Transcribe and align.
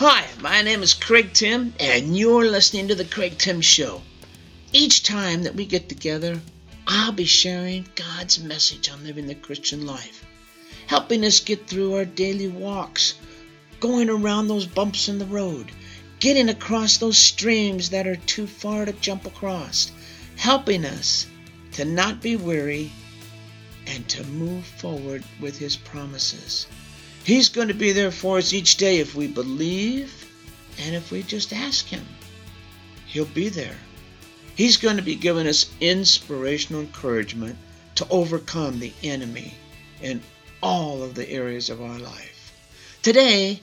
Hi, 0.00 0.28
my 0.40 0.62
name 0.62 0.84
is 0.84 0.94
Craig 0.94 1.32
Tim, 1.32 1.74
and 1.80 2.16
you're 2.16 2.48
listening 2.48 2.86
to 2.86 2.94
The 2.94 3.04
Craig 3.04 3.36
Tim 3.36 3.60
Show. 3.60 4.02
Each 4.72 5.02
time 5.02 5.42
that 5.42 5.56
we 5.56 5.66
get 5.66 5.88
together, 5.88 6.40
I'll 6.86 7.10
be 7.10 7.24
sharing 7.24 7.84
God's 7.96 8.38
message 8.38 8.88
on 8.88 9.02
living 9.02 9.26
the 9.26 9.34
Christian 9.34 9.86
life, 9.86 10.24
helping 10.86 11.24
us 11.24 11.40
get 11.40 11.66
through 11.66 11.96
our 11.96 12.04
daily 12.04 12.46
walks, 12.46 13.14
going 13.80 14.08
around 14.08 14.46
those 14.46 14.66
bumps 14.66 15.08
in 15.08 15.18
the 15.18 15.26
road, 15.26 15.72
getting 16.20 16.48
across 16.48 16.98
those 16.98 17.18
streams 17.18 17.90
that 17.90 18.06
are 18.06 18.14
too 18.14 18.46
far 18.46 18.84
to 18.84 18.92
jump 18.92 19.26
across, 19.26 19.90
helping 20.36 20.84
us 20.84 21.26
to 21.72 21.84
not 21.84 22.22
be 22.22 22.36
weary 22.36 22.92
and 23.88 24.08
to 24.10 24.22
move 24.28 24.64
forward 24.64 25.24
with 25.40 25.58
His 25.58 25.74
promises. 25.74 26.68
He's 27.28 27.50
going 27.50 27.68
to 27.68 27.74
be 27.74 27.92
there 27.92 28.10
for 28.10 28.38
us 28.38 28.54
each 28.54 28.78
day 28.78 29.00
if 29.00 29.14
we 29.14 29.26
believe 29.26 30.26
and 30.78 30.94
if 30.94 31.10
we 31.10 31.22
just 31.22 31.52
ask 31.52 31.84
Him. 31.84 32.06
He'll 33.06 33.26
be 33.26 33.50
there. 33.50 33.76
He's 34.56 34.78
going 34.78 34.96
to 34.96 35.02
be 35.02 35.14
giving 35.14 35.46
us 35.46 35.66
inspirational 35.78 36.80
encouragement 36.80 37.58
to 37.96 38.08
overcome 38.08 38.80
the 38.80 38.94
enemy 39.02 39.52
in 40.00 40.22
all 40.62 41.02
of 41.02 41.14
the 41.14 41.28
areas 41.28 41.68
of 41.68 41.82
our 41.82 41.98
life. 41.98 42.54
Today, 43.02 43.60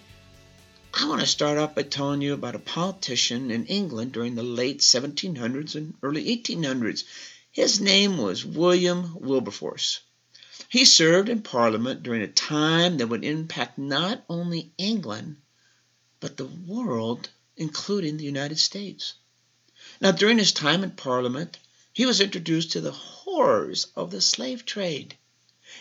I 0.93 1.09
want 1.09 1.21
to 1.21 1.27
start 1.27 1.57
off 1.57 1.73
by 1.73 1.81
telling 1.81 2.21
you 2.21 2.35
about 2.35 2.53
a 2.53 2.59
politician 2.59 3.49
in 3.49 3.65
England 3.65 4.11
during 4.11 4.35
the 4.35 4.43
late 4.43 4.81
1700s 4.81 5.73
and 5.73 5.95
early 6.03 6.25
1800s. 6.37 7.03
His 7.51 7.81
name 7.81 8.20
was 8.20 8.45
William 8.45 9.15
Wilberforce. 9.20 10.01
He 10.70 10.85
served 10.85 11.27
in 11.27 11.41
Parliament 11.41 12.01
during 12.01 12.21
a 12.21 12.29
time 12.29 12.95
that 12.95 13.07
would 13.07 13.25
impact 13.25 13.77
not 13.77 14.23
only 14.29 14.71
England, 14.77 15.35
but 16.21 16.37
the 16.37 16.45
world, 16.45 17.27
including 17.57 18.15
the 18.15 18.23
United 18.23 18.57
States. 18.57 19.15
Now, 19.99 20.12
during 20.12 20.37
his 20.37 20.53
time 20.53 20.81
in 20.81 20.91
Parliament, 20.91 21.59
he 21.91 22.05
was 22.05 22.21
introduced 22.21 22.71
to 22.71 22.79
the 22.79 22.93
horrors 22.93 23.87
of 23.97 24.12
the 24.12 24.21
slave 24.21 24.63
trade. 24.65 25.17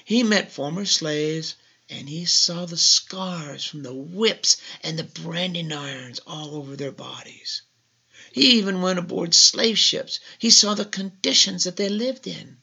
He 0.05 0.25
met 0.25 0.50
former 0.50 0.86
slaves 0.86 1.55
and 1.88 2.09
he 2.09 2.25
saw 2.25 2.66
the 2.66 2.77
scars 2.77 3.64
from 3.64 3.84
the 3.84 3.94
whips 3.94 4.56
and 4.83 4.98
the 4.98 5.05
branding 5.05 5.70
irons 5.70 6.19
all 6.27 6.56
over 6.56 6.75
their 6.75 6.91
bodies. 6.91 7.62
He 8.33 8.59
even 8.59 8.83
went 8.83 8.98
aboard 8.98 9.34
slave 9.34 9.78
ships. 9.78 10.19
He 10.41 10.50
saw 10.50 10.75
the 10.75 10.84
conditions 10.84 11.62
that 11.62 11.77
they 11.77 11.88
lived 11.88 12.27
in. 12.27 12.56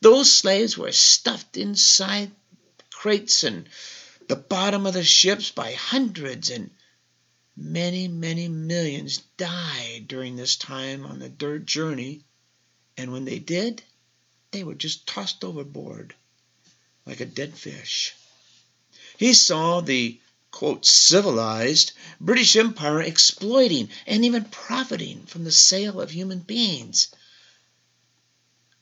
Those 0.00 0.32
slaves 0.32 0.76
were 0.76 0.92
stuffed 0.92 1.56
inside 1.56 2.30
crates 2.90 3.44
and 3.44 3.68
the 4.28 4.36
bottom 4.36 4.86
of 4.86 4.94
the 4.94 5.04
ships 5.04 5.50
by 5.50 5.72
hundreds, 5.72 6.50
and 6.50 6.70
Many, 7.56 8.08
many 8.08 8.48
millions 8.48 9.18
died 9.36 10.08
during 10.08 10.34
this 10.34 10.56
time 10.56 11.06
on 11.06 11.20
the 11.20 11.28
dirt 11.28 11.66
journey, 11.66 12.24
and 12.96 13.12
when 13.12 13.26
they 13.26 13.38
did, 13.38 13.80
they 14.50 14.64
were 14.64 14.74
just 14.74 15.06
tossed 15.06 15.44
overboard 15.44 16.16
like 17.06 17.20
a 17.20 17.26
dead 17.26 17.56
fish. 17.56 18.16
He 19.16 19.34
saw 19.34 19.80
the 19.80 20.20
quote, 20.50 20.84
civilized 20.84 21.92
British 22.20 22.56
Empire 22.56 23.00
exploiting 23.00 23.88
and 24.04 24.24
even 24.24 24.46
profiting 24.46 25.24
from 25.26 25.44
the 25.44 25.52
sale 25.52 26.00
of 26.00 26.10
human 26.10 26.40
beings. 26.40 27.14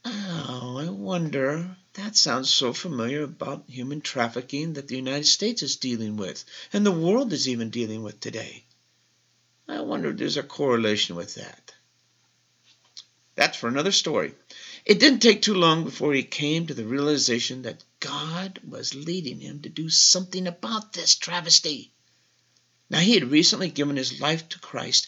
Oh, 0.04 0.78
I 0.78 0.88
wonder, 0.90 1.76
that 1.94 2.16
sounds 2.16 2.52
so 2.52 2.72
familiar 2.72 3.22
about 3.22 3.64
human 3.68 4.00
trafficking 4.00 4.72
that 4.72 4.88
the 4.88 4.96
United 4.96 5.26
States 5.26 5.62
is 5.62 5.76
dealing 5.76 6.16
with, 6.16 6.44
and 6.72 6.84
the 6.84 6.90
world 6.90 7.32
is 7.32 7.48
even 7.48 7.70
dealing 7.70 8.02
with 8.02 8.18
today. 8.18 8.64
I 9.68 9.80
wonder 9.80 10.10
if 10.10 10.16
there's 10.16 10.36
a 10.36 10.42
correlation 10.42 11.14
with 11.14 11.36
that. 11.36 11.72
That's 13.36 13.56
for 13.56 13.68
another 13.68 13.92
story. 13.92 14.34
It 14.84 14.98
didn't 14.98 15.20
take 15.20 15.40
too 15.40 15.54
long 15.54 15.84
before 15.84 16.12
he 16.12 16.24
came 16.24 16.66
to 16.66 16.74
the 16.74 16.84
realization 16.84 17.62
that 17.62 17.84
God 18.00 18.60
was 18.68 18.94
leading 18.94 19.40
him 19.40 19.62
to 19.62 19.68
do 19.68 19.88
something 19.88 20.48
about 20.48 20.92
this 20.92 21.14
travesty. 21.14 21.92
Now, 22.90 22.98
he 22.98 23.14
had 23.14 23.30
recently 23.30 23.70
given 23.70 23.96
his 23.96 24.20
life 24.20 24.48
to 24.48 24.58
Christ, 24.58 25.06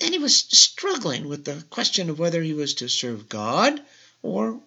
and 0.00 0.14
he 0.14 0.18
was 0.18 0.36
struggling 0.36 1.28
with 1.28 1.44
the 1.44 1.62
question 1.68 2.08
of 2.08 2.18
whether 2.18 2.42
he 2.42 2.54
was 2.54 2.74
to 2.74 2.88
serve 2.88 3.28
God 3.28 3.80
or 4.24 4.58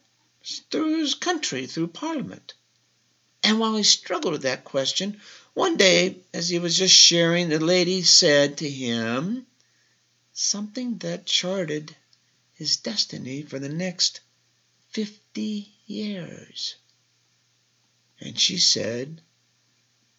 through 0.70 1.00
his 1.00 1.16
country, 1.16 1.66
through 1.66 1.88
Parliament. 1.88 2.54
And 3.42 3.60
while 3.60 3.76
he 3.76 3.82
struggled 3.82 4.34
with 4.34 4.44
that 4.44 4.64
question, 4.64 5.20
one 5.56 5.78
day, 5.78 6.18
as 6.32 6.48
he 6.48 6.60
was 6.60 6.78
just 6.78 6.94
sharing, 6.94 7.50
the 7.50 7.60
lady 7.60 8.04
said 8.04 8.58
to 8.58 8.70
him 8.70 9.48
something 10.32 11.00
that 11.00 11.26
charted 11.26 11.96
his 12.54 12.78
destiny 12.78 13.42
for 13.42 13.58
the 13.58 13.70
next 13.70 14.20
fifty 14.90 15.74
years. 15.88 16.76
And 18.20 18.40
she 18.40 18.60
said, 18.60 19.22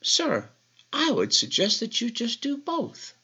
Sir, 0.02 0.50
I 0.92 1.12
would 1.12 1.32
suggest 1.32 1.78
that 1.78 2.00
you 2.00 2.10
just 2.10 2.40
do 2.40 2.56
both. 2.56 3.14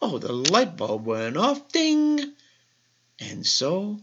Oh, 0.00 0.18
the 0.18 0.32
light 0.32 0.76
bulb 0.76 1.06
went 1.06 1.36
off, 1.36 1.72
ding! 1.72 2.34
And 3.18 3.44
so 3.44 4.00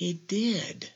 he 0.00 0.14
did. 0.14 0.88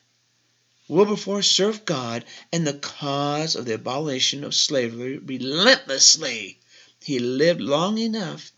Wilberforce 0.88 1.50
served 1.50 1.84
God 1.84 2.25
and 2.50 2.66
the 2.66 2.72
cause 2.72 3.54
of 3.54 3.66
the 3.66 3.75
abolition 3.75 4.42
of 4.42 4.54
slavery 4.54 5.19
relentlessly. 5.19 6.59
He 7.03 7.19
lived 7.19 7.60
long 7.60 7.98
enough 7.98 8.50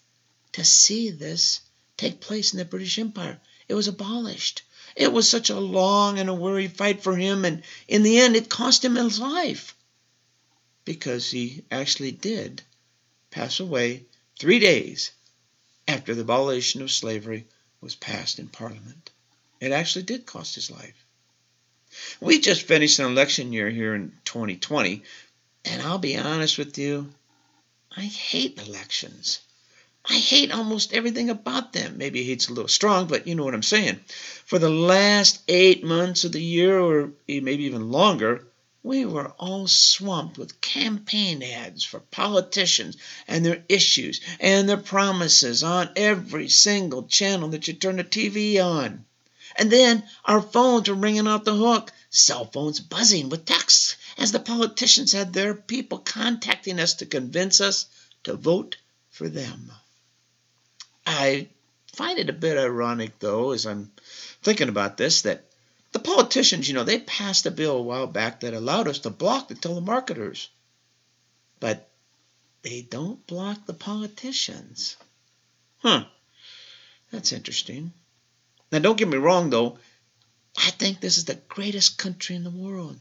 to 0.52 0.64
see 0.64 1.10
this 1.10 1.62
take 1.96 2.20
place 2.20 2.52
in 2.52 2.60
the 2.60 2.64
British 2.64 2.96
Empire. 2.96 3.40
It 3.66 3.74
was 3.74 3.88
abolished. 3.88 4.62
It 4.94 5.12
was 5.12 5.28
such 5.28 5.50
a 5.50 5.58
long 5.58 6.20
and 6.20 6.28
a 6.28 6.34
weary 6.34 6.68
fight 6.68 7.02
for 7.02 7.16
him, 7.16 7.44
and 7.44 7.64
in 7.88 8.04
the 8.04 8.20
end, 8.20 8.36
it 8.36 8.48
cost 8.48 8.84
him 8.84 8.94
his 8.94 9.18
life 9.18 9.74
because 10.84 11.28
he 11.32 11.64
actually 11.72 12.12
did 12.12 12.62
pass 13.32 13.58
away 13.58 14.04
three 14.38 14.60
days 14.60 15.10
after 15.88 16.14
the 16.14 16.22
abolition 16.22 16.82
of 16.82 16.92
slavery 16.92 17.48
was 17.80 17.96
passed 17.96 18.38
in 18.38 18.46
Parliament. 18.46 19.10
It 19.58 19.72
actually 19.72 20.02
did 20.02 20.26
cost 20.26 20.54
his 20.54 20.70
life. 20.70 21.06
We 22.20 22.40
just 22.40 22.62
finished 22.62 22.98
an 22.98 23.06
election 23.06 23.54
year 23.54 23.70
here 23.70 23.94
in 23.94 24.12
2020, 24.26 25.02
and 25.64 25.80
I'll 25.80 25.98
be 25.98 26.18
honest 26.18 26.58
with 26.58 26.76
you, 26.76 27.14
I 27.96 28.02
hate 28.02 28.58
elections. 28.58 29.38
I 30.04 30.18
hate 30.18 30.52
almost 30.52 30.92
everything 30.92 31.30
about 31.30 31.72
them. 31.72 31.96
Maybe 31.96 32.22
hate's 32.22 32.48
a 32.48 32.52
little 32.52 32.68
strong, 32.68 33.06
but 33.06 33.26
you 33.26 33.34
know 33.34 33.44
what 33.44 33.54
I'm 33.54 33.62
saying. 33.62 34.00
For 34.44 34.58
the 34.58 34.68
last 34.68 35.40
eight 35.48 35.82
months 35.82 36.24
of 36.24 36.32
the 36.32 36.42
year, 36.42 36.78
or 36.78 37.12
maybe 37.26 37.64
even 37.64 37.90
longer, 37.90 38.46
we 38.82 39.04
were 39.04 39.28
all 39.38 39.66
swamped 39.66 40.36
with 40.38 40.60
campaign 40.60 41.42
ads 41.42 41.82
for 41.82 41.98
politicians 41.98 42.98
and 43.26 43.44
their 43.44 43.64
issues 43.70 44.20
and 44.38 44.68
their 44.68 44.76
promises 44.76 45.64
on 45.64 45.90
every 45.96 46.50
single 46.50 47.04
channel 47.04 47.48
that 47.48 47.66
you 47.66 47.74
turn 47.74 47.96
the 47.96 48.04
TV 48.04 48.62
on. 48.62 49.06
And 49.58 49.70
then 49.70 50.04
our 50.24 50.42
phones 50.42 50.88
were 50.88 50.94
ringing 50.94 51.26
off 51.26 51.44
the 51.44 51.54
hook, 51.54 51.92
cell 52.10 52.44
phones 52.44 52.80
buzzing 52.80 53.28
with 53.28 53.46
texts, 53.46 53.96
as 54.18 54.32
the 54.32 54.40
politicians 54.40 55.12
had 55.12 55.32
their 55.32 55.54
people 55.54 55.98
contacting 55.98 56.78
us 56.78 56.94
to 56.94 57.06
convince 57.06 57.60
us 57.60 57.86
to 58.24 58.34
vote 58.34 58.76
for 59.10 59.28
them. 59.28 59.72
I 61.06 61.48
find 61.94 62.18
it 62.18 62.28
a 62.28 62.34
bit 62.34 62.58
ironic, 62.58 63.18
though, 63.18 63.52
as 63.52 63.66
I'm 63.66 63.90
thinking 64.42 64.68
about 64.68 64.96
this, 64.96 65.22
that 65.22 65.44
the 65.92 65.98
politicians, 65.98 66.68
you 66.68 66.74
know, 66.74 66.84
they 66.84 66.98
passed 66.98 67.46
a 67.46 67.50
bill 67.50 67.78
a 67.78 67.82
while 67.82 68.06
back 68.06 68.40
that 68.40 68.52
allowed 68.52 68.88
us 68.88 68.98
to 69.00 69.10
block 69.10 69.48
the 69.48 69.54
telemarketers. 69.54 70.48
But 71.60 71.88
they 72.62 72.82
don't 72.82 73.26
block 73.26 73.64
the 73.64 73.72
politicians. 73.72 74.96
Huh. 75.78 76.04
That's 77.10 77.32
interesting. 77.32 77.92
Now, 78.72 78.80
don't 78.80 78.98
get 78.98 79.08
me 79.08 79.16
wrong, 79.16 79.50
though. 79.50 79.78
I 80.58 80.70
think 80.70 81.00
this 81.00 81.18
is 81.18 81.26
the 81.26 81.40
greatest 81.48 81.98
country 81.98 82.34
in 82.34 82.44
the 82.44 82.50
world. 82.50 82.98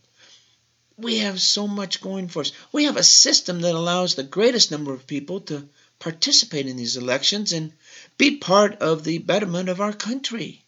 We 0.97 1.19
have 1.19 1.41
so 1.41 1.67
much 1.67 2.01
going 2.01 2.27
for 2.27 2.41
us. 2.41 2.51
We 2.71 2.85
have 2.85 2.97
a 2.97 3.03
system 3.03 3.61
that 3.61 3.75
allows 3.75 4.15
the 4.15 4.23
greatest 4.23 4.71
number 4.71 4.93
of 4.93 5.07
people 5.07 5.41
to 5.41 5.67
participate 5.99 6.67
in 6.67 6.77
these 6.77 6.97
elections 6.97 7.51
and 7.51 7.73
be 8.17 8.37
part 8.37 8.75
of 8.81 9.03
the 9.03 9.17
betterment 9.17 9.69
of 9.69 9.81
our 9.81 9.93
country. 9.93 10.63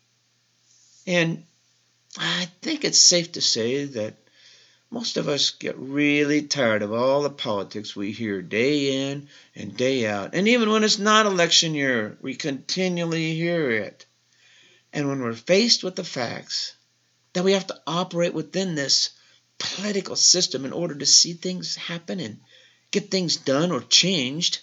And 1.05 1.43
I 2.17 2.49
think 2.61 2.83
it's 2.83 2.99
safe 2.99 3.33
to 3.33 3.41
say 3.41 3.85
that 3.85 4.15
most 4.89 5.17
of 5.17 5.27
us 5.27 5.51
get 5.51 5.77
really 5.77 6.41
tired 6.41 6.81
of 6.81 6.91
all 6.91 7.21
the 7.21 7.29
politics 7.29 7.95
we 7.95 8.11
hear 8.11 8.41
day 8.41 9.11
in 9.11 9.27
and 9.55 9.77
day 9.77 10.07
out. 10.07 10.33
And 10.33 10.47
even 10.47 10.69
when 10.69 10.83
it's 10.83 10.97
not 10.97 11.25
election 11.25 11.75
year, 11.75 12.17
we 12.21 12.35
continually 12.35 13.35
hear 13.35 13.69
it. 13.69 14.06
And 14.97 15.07
when 15.07 15.21
we're 15.21 15.35
faced 15.35 15.83
with 15.83 15.95
the 15.95 16.03
facts 16.03 16.73
that 17.33 17.43
we 17.43 17.51
have 17.51 17.67
to 17.67 17.79
operate 17.85 18.33
within 18.33 18.73
this 18.73 19.11
political 19.59 20.15
system 20.15 20.65
in 20.65 20.73
order 20.73 20.95
to 20.95 21.05
see 21.05 21.33
things 21.33 21.75
happen 21.75 22.19
and 22.19 22.39
get 22.89 23.11
things 23.11 23.37
done 23.37 23.71
or 23.71 23.81
changed, 23.81 24.61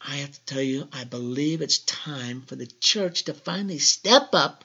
I 0.00 0.16
have 0.16 0.32
to 0.32 0.44
tell 0.46 0.62
you, 0.62 0.88
I 0.94 1.04
believe 1.04 1.60
it's 1.60 1.80
time 1.80 2.40
for 2.46 2.56
the 2.56 2.70
church 2.80 3.24
to 3.24 3.34
finally 3.34 3.80
step 3.80 4.30
up, 4.32 4.64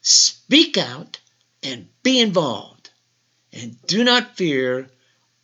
speak 0.00 0.76
out, 0.76 1.20
and 1.62 1.88
be 2.02 2.18
involved. 2.18 2.90
And 3.52 3.80
do 3.86 4.02
not 4.02 4.36
fear 4.36 4.90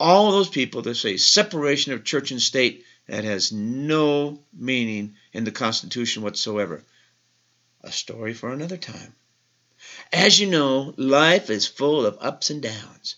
all 0.00 0.32
those 0.32 0.49
people 0.49 0.82
that 0.82 0.97
say 0.97 1.19
separation 1.19 1.93
of 1.93 2.02
church 2.02 2.32
and 2.32 2.43
state 2.43 2.85
that 3.06 3.23
has 3.23 3.52
no 3.52 4.41
meaning 4.52 5.14
in 5.32 5.44
the 5.44 5.52
Constitution 5.52 6.25
whatsoever. 6.25 6.82
A 7.82 7.92
story 7.92 8.34
for 8.34 8.52
another 8.52 8.76
time. 8.76 9.14
As 10.12 10.38
you 10.38 10.46
know, 10.46 10.92
life 10.96 11.48
is 11.48 11.66
full 11.66 12.04
of 12.04 12.18
ups 12.20 12.50
and 12.50 12.60
downs. 12.60 13.16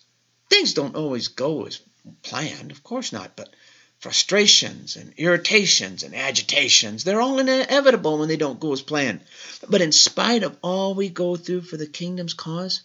Things 0.48 0.74
don't 0.74 0.94
always 0.94 1.28
go 1.28 1.66
as 1.66 1.80
planned, 2.22 2.70
of 2.70 2.84
course 2.84 3.12
not, 3.12 3.34
but 3.36 3.52
frustrations 3.98 4.96
and 4.96 5.14
irritations 5.16 6.02
and 6.02 6.14
agitations, 6.14 7.04
they're 7.04 7.20
all 7.20 7.38
inevitable 7.38 8.18
when 8.18 8.28
they 8.28 8.36
don't 8.36 8.58
go 8.58 8.72
as 8.72 8.82
planned. 8.82 9.20
But 9.68 9.80
in 9.80 9.92
spite 9.92 10.42
of 10.42 10.56
all 10.62 10.94
we 10.94 11.08
go 11.08 11.36
through 11.36 11.62
for 11.62 11.76
the 11.76 11.86
kingdom's 11.86 12.34
cause, 12.34 12.82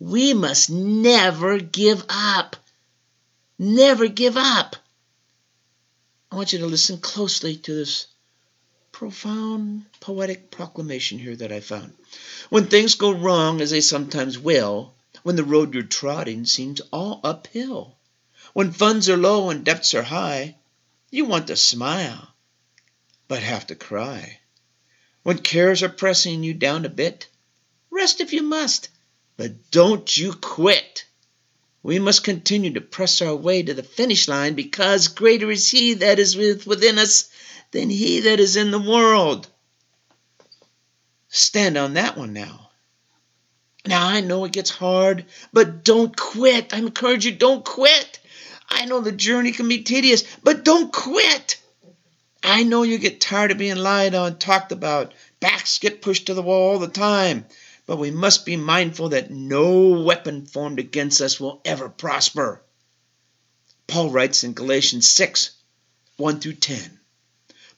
we 0.00 0.34
must 0.34 0.68
never 0.68 1.58
give 1.58 2.04
up. 2.08 2.56
Never 3.58 4.08
give 4.08 4.36
up. 4.36 4.76
I 6.32 6.36
want 6.36 6.52
you 6.52 6.58
to 6.60 6.66
listen 6.66 6.98
closely 6.98 7.56
to 7.56 7.74
this 7.74 8.06
profound 9.00 9.86
poetic 9.98 10.50
proclamation 10.50 11.18
here 11.18 11.34
that 11.34 11.50
I 11.50 11.60
found. 11.60 11.94
When 12.50 12.66
things 12.66 12.96
go 12.96 13.10
wrong, 13.12 13.62
as 13.62 13.70
they 13.70 13.80
sometimes 13.80 14.38
will, 14.38 14.92
when 15.22 15.36
the 15.36 15.42
road 15.42 15.72
you're 15.72 15.84
trotting 15.84 16.44
seems 16.44 16.82
all 16.92 17.18
uphill, 17.24 17.96
when 18.52 18.72
funds 18.72 19.08
are 19.08 19.16
low 19.16 19.48
and 19.48 19.64
debts 19.64 19.94
are 19.94 20.02
high, 20.02 20.56
you 21.10 21.24
want 21.24 21.46
to 21.46 21.56
smile, 21.56 22.34
but 23.26 23.42
have 23.42 23.66
to 23.68 23.74
cry. 23.74 24.40
When 25.22 25.38
cares 25.38 25.82
are 25.82 25.88
pressing 25.88 26.42
you 26.42 26.52
down 26.52 26.84
a 26.84 26.90
bit, 26.90 27.26
rest 27.90 28.20
if 28.20 28.34
you 28.34 28.42
must, 28.42 28.90
but 29.38 29.70
don't 29.70 30.14
you 30.14 30.34
quit. 30.34 31.06
We 31.82 31.98
must 31.98 32.22
continue 32.22 32.74
to 32.74 32.82
press 32.82 33.22
our 33.22 33.34
way 33.34 33.62
to 33.62 33.72
the 33.72 33.82
finish 33.82 34.28
line 34.28 34.52
because 34.52 35.08
greater 35.08 35.50
is 35.50 35.70
He 35.70 35.94
that 35.94 36.18
is 36.18 36.36
within 36.36 36.98
us 36.98 37.30
than 37.72 37.90
He 37.90 38.20
that 38.20 38.40
is 38.40 38.56
in 38.56 38.70
the 38.70 38.80
world. 38.80 39.48
Stand 41.28 41.76
on 41.76 41.94
that 41.94 42.16
one 42.16 42.32
now. 42.32 42.70
Now, 43.86 44.06
I 44.06 44.20
know 44.20 44.44
it 44.44 44.52
gets 44.52 44.70
hard, 44.70 45.24
but 45.52 45.84
don't 45.84 46.14
quit. 46.16 46.74
I 46.74 46.78
encourage 46.78 47.24
you, 47.24 47.32
don't 47.32 47.64
quit. 47.64 48.18
I 48.68 48.84
know 48.84 49.00
the 49.00 49.12
journey 49.12 49.52
can 49.52 49.68
be 49.68 49.82
tedious, 49.82 50.24
but 50.42 50.64
don't 50.64 50.92
quit. 50.92 51.58
I 52.42 52.62
know 52.62 52.82
you 52.82 52.98
get 52.98 53.20
tired 53.20 53.50
of 53.50 53.58
being 53.58 53.76
lied 53.76 54.14
on, 54.14 54.38
talked 54.38 54.72
about, 54.72 55.14
backs 55.40 55.78
get 55.78 56.02
pushed 56.02 56.26
to 56.26 56.34
the 56.34 56.42
wall 56.42 56.72
all 56.72 56.78
the 56.78 56.88
time, 56.88 57.46
but 57.86 57.96
we 57.96 58.10
must 58.10 58.44
be 58.44 58.56
mindful 58.56 59.10
that 59.10 59.30
no 59.30 60.02
weapon 60.02 60.46
formed 60.46 60.78
against 60.78 61.20
us 61.20 61.40
will 61.40 61.60
ever 61.64 61.88
prosper. 61.88 62.62
Paul 63.86 64.10
writes 64.10 64.44
in 64.44 64.52
Galatians 64.52 65.08
6 65.08 65.50
1 66.16 66.40
through 66.40 66.54
10 66.54 66.99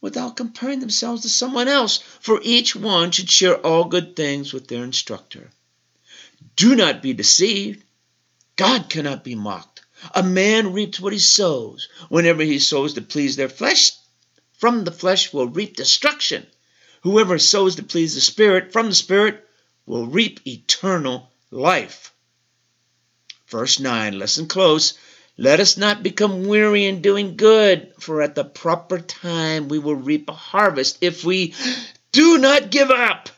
without 0.00 0.36
comparing 0.36 0.80
themselves 0.80 1.22
to 1.22 1.28
someone 1.28 1.68
else, 1.68 1.98
for 2.20 2.40
each 2.42 2.76
one 2.76 3.10
should 3.10 3.30
share 3.30 3.56
all 3.56 3.84
good 3.84 4.14
things 4.14 4.52
with 4.52 4.68
their 4.68 4.84
instructor. 4.84 5.50
Do 6.56 6.74
not 6.74 7.02
be 7.02 7.12
deceived. 7.12 7.82
God 8.56 8.88
cannot 8.88 9.24
be 9.24 9.34
mocked. 9.34 9.82
A 10.14 10.22
man 10.22 10.72
reaps 10.72 11.00
what 11.00 11.12
he 11.12 11.18
sows. 11.18 11.88
Whenever 12.08 12.42
he 12.42 12.58
sows 12.58 12.94
to 12.94 13.02
please 13.02 13.36
their 13.36 13.48
flesh, 13.48 13.92
from 14.58 14.84
the 14.84 14.92
flesh 14.92 15.32
will 15.32 15.48
reap 15.48 15.76
destruction. 15.76 16.46
Whoever 17.02 17.38
sows 17.38 17.76
to 17.76 17.82
please 17.82 18.14
the 18.14 18.20
Spirit, 18.20 18.72
from 18.72 18.88
the 18.88 18.94
Spirit 18.94 19.44
will 19.86 20.06
reap 20.06 20.40
eternal 20.46 21.30
life. 21.50 22.12
Verse 23.48 23.80
9, 23.80 24.18
listen 24.18 24.46
close. 24.46 24.94
Let 25.40 25.60
us 25.60 25.76
not 25.76 26.02
become 26.02 26.48
weary 26.48 26.84
in 26.84 27.00
doing 27.00 27.36
good, 27.36 27.92
for 28.00 28.22
at 28.22 28.34
the 28.34 28.44
proper 28.44 28.98
time 28.98 29.68
we 29.68 29.78
will 29.78 29.94
reap 29.94 30.28
a 30.28 30.32
harvest 30.32 30.98
if 31.00 31.24
we 31.24 31.54
do 32.10 32.38
not 32.38 32.72
give 32.72 32.90
up. 32.90 33.30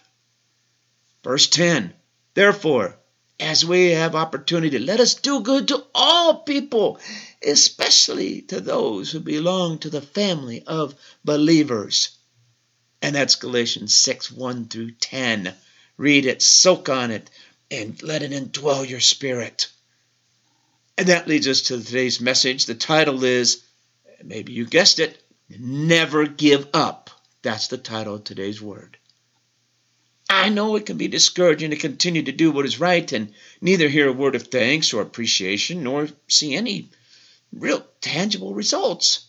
Verse 1.23 1.47
10, 1.49 1.93
therefore, 2.33 2.97
as 3.39 3.67
we 3.67 3.91
have 3.91 4.15
opportunity. 4.15 4.79
Let 4.79 5.01
us 5.01 5.15
do 5.15 5.41
good 5.41 5.69
to 5.69 5.85
all 5.95 6.43
people, 6.43 6.99
especially 7.47 8.43
to 8.43 8.61
those 8.61 9.11
who 9.11 9.21
belong 9.21 9.79
to 9.81 9.91
the 9.91 10.03
family 10.03 10.63
of 10.67 10.95
believers. 11.23 12.17
And 13.03 13.15
that's 13.15 13.35
Galatians 13.35 13.95
6 13.95 14.31
1 14.33 14.69
through 14.69 14.93
10. 14.93 15.55
Read 15.97 16.27
it, 16.27 16.41
soak 16.41 16.89
on 16.89 17.11
it, 17.11 17.29
and 17.71 18.03
let 18.03 18.23
it 18.23 18.33
indwell 18.33 18.89
your 18.89 19.01
spirit. 19.01 19.69
And 21.01 21.09
that 21.09 21.27
leads 21.27 21.49
us 21.49 21.63
to 21.63 21.83
today's 21.83 22.21
message. 22.21 22.67
The 22.67 22.75
title 22.75 23.25
is, 23.25 23.63
maybe 24.23 24.53
you 24.53 24.67
guessed 24.67 24.99
it, 24.99 25.19
Never 25.49 26.27
Give 26.27 26.69
Up. 26.75 27.09
That's 27.41 27.69
the 27.69 27.79
title 27.79 28.17
of 28.17 28.25
today's 28.25 28.61
word. 28.61 28.99
I 30.29 30.51
know 30.51 30.77
it 30.77 30.85
can 30.85 30.99
be 30.99 31.09
discouraging 31.09 31.71
to 31.71 31.77
continue 31.77 32.25
to 32.25 32.33
do 32.33 32.53
what 32.53 32.67
is 32.67 32.79
right 32.79 33.11
and 33.13 33.33
neither 33.63 33.89
hear 33.89 34.11
a 34.11 34.13
word 34.13 34.35
of 34.35 34.49
thanks 34.49 34.93
or 34.93 35.01
appreciation 35.01 35.85
nor 35.85 36.07
see 36.29 36.55
any 36.55 36.91
real 37.51 37.83
tangible 38.03 38.53
results. 38.53 39.25